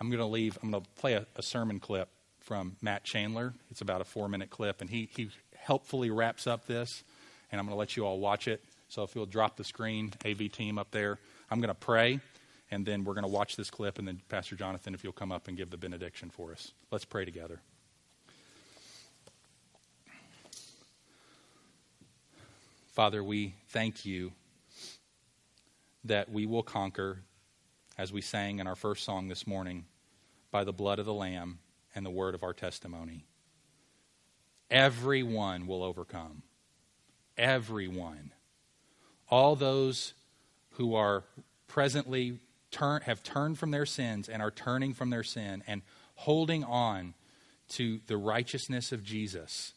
I'm 0.00 0.08
going 0.08 0.18
to 0.18 0.26
leave, 0.26 0.58
I'm 0.62 0.70
going 0.70 0.82
to 0.82 0.90
play 1.00 1.14
a, 1.14 1.26
a 1.36 1.42
sermon 1.42 1.80
clip 1.80 2.08
from 2.52 2.76
Matt 2.82 3.02
Chandler. 3.02 3.54
It's 3.70 3.80
about 3.80 4.02
a 4.02 4.04
four 4.04 4.28
minute 4.28 4.50
clip, 4.50 4.82
and 4.82 4.90
he, 4.90 5.08
he 5.16 5.30
helpfully 5.56 6.10
wraps 6.10 6.46
up 6.46 6.66
this, 6.66 7.02
and 7.50 7.58
I'm 7.58 7.64
going 7.64 7.74
to 7.74 7.78
let 7.78 7.96
you 7.96 8.04
all 8.04 8.18
watch 8.18 8.46
it. 8.46 8.62
So 8.90 9.04
if 9.04 9.14
you'll 9.14 9.24
drop 9.24 9.56
the 9.56 9.64
screen, 9.64 10.12
AV 10.26 10.52
team 10.52 10.76
up 10.76 10.90
there, 10.90 11.18
I'm 11.50 11.60
going 11.60 11.68
to 11.68 11.74
pray, 11.74 12.20
and 12.70 12.84
then 12.84 13.04
we're 13.04 13.14
going 13.14 13.24
to 13.24 13.30
watch 13.30 13.56
this 13.56 13.70
clip, 13.70 13.98
and 13.98 14.06
then 14.06 14.20
Pastor 14.28 14.54
Jonathan, 14.54 14.92
if 14.92 15.02
you'll 15.02 15.14
come 15.14 15.32
up 15.32 15.48
and 15.48 15.56
give 15.56 15.70
the 15.70 15.78
benediction 15.78 16.28
for 16.28 16.52
us. 16.52 16.72
Let's 16.90 17.06
pray 17.06 17.24
together. 17.24 17.58
Father, 22.92 23.24
we 23.24 23.54
thank 23.70 24.04
you 24.04 24.32
that 26.04 26.30
we 26.30 26.44
will 26.44 26.62
conquer, 26.62 27.20
as 27.96 28.12
we 28.12 28.20
sang 28.20 28.58
in 28.58 28.66
our 28.66 28.76
first 28.76 29.04
song 29.04 29.28
this 29.28 29.46
morning, 29.46 29.86
by 30.50 30.64
the 30.64 30.72
blood 30.74 30.98
of 30.98 31.06
the 31.06 31.14
Lamb 31.14 31.58
and 31.94 32.04
the 32.04 32.10
word 32.10 32.34
of 32.34 32.42
our 32.42 32.54
testimony. 32.54 33.24
Everyone 34.70 35.66
will 35.66 35.82
overcome. 35.82 36.42
Everyone. 37.36 38.32
All 39.28 39.56
those 39.56 40.14
who 40.72 40.94
are 40.94 41.24
presently 41.68 42.38
turn, 42.70 43.02
have 43.02 43.22
turned 43.22 43.58
from 43.58 43.70
their 43.70 43.86
sins 43.86 44.28
and 44.28 44.42
are 44.42 44.50
turning 44.50 44.94
from 44.94 45.10
their 45.10 45.22
sin 45.22 45.62
and 45.66 45.82
holding 46.16 46.64
on 46.64 47.14
to 47.68 48.00
the 48.06 48.16
righteousness 48.16 48.92
of 48.92 49.02
Jesus, 49.02 49.72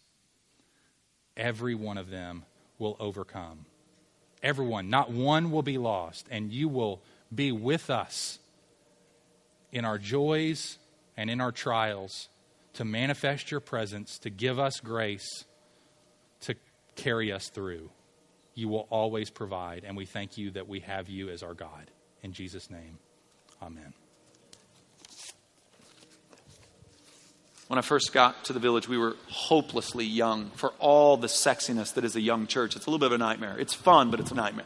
every 1.38 1.76
one 1.76 1.98
of 1.98 2.10
them 2.10 2.44
will 2.78 2.98
overcome. 3.00 3.66
Everyone, 4.44 4.90
not 4.90 5.10
one 5.10 5.52
will 5.52 5.64
be 5.64 5.78
lost, 5.78 6.28
and 6.30 6.52
you 6.52 6.68
will 6.68 7.02
be 7.34 7.52
with 7.52 7.90
us 7.90 8.40
in 9.72 9.86
our 9.86 9.98
joys 9.98 10.78
and 11.18 11.30
in 11.30 11.42
our 11.42 11.52
trials 11.52 12.30
to 12.74 12.86
manifest 12.86 13.52
your 13.52 13.60
presence, 13.60 14.20
to 14.20 14.30
give 14.30 14.60
us 14.60 14.80
grace, 14.80 15.46
to 16.42 16.56
carry 16.96 17.32
us 17.32 17.50
through. 17.50 17.90
You 18.54 18.68
will 18.68 18.88
always 18.90 19.30
provide, 19.30 19.84
and 19.86 19.98
we 19.98 20.06
thank 20.06 20.38
you 20.38 20.52
that 20.52 20.68
we 20.68 20.82
have 20.82 21.10
you 21.10 21.30
as 21.30 21.44
our 21.44 21.54
God. 21.54 21.92
In 22.22 22.34
Jesus' 22.34 22.70
name, 22.70 22.98
amen. 23.62 23.94
When 27.68 27.80
I 27.80 27.82
first 27.82 28.14
got 28.14 28.46
to 28.46 28.54
the 28.54 28.60
village, 28.60 28.88
we 28.88 28.98
were 28.98 29.16
hopelessly 29.28 30.06
young 30.06 30.52
for 30.52 30.72
all 30.80 31.18
the 31.18 31.28
sexiness 31.28 31.96
that 31.96 32.06
is 32.06 32.16
a 32.16 32.22
young 32.22 32.46
church. 32.46 32.76
It's 32.76 32.86
a 32.86 32.90
little 32.90 33.00
bit 33.00 33.08
of 33.08 33.14
a 33.14 33.18
nightmare. 33.18 33.58
It's 33.58 33.74
fun, 33.74 34.12
but 34.12 34.20
it's 34.20 34.32
a 34.32 34.36
nightmare. 34.36 34.66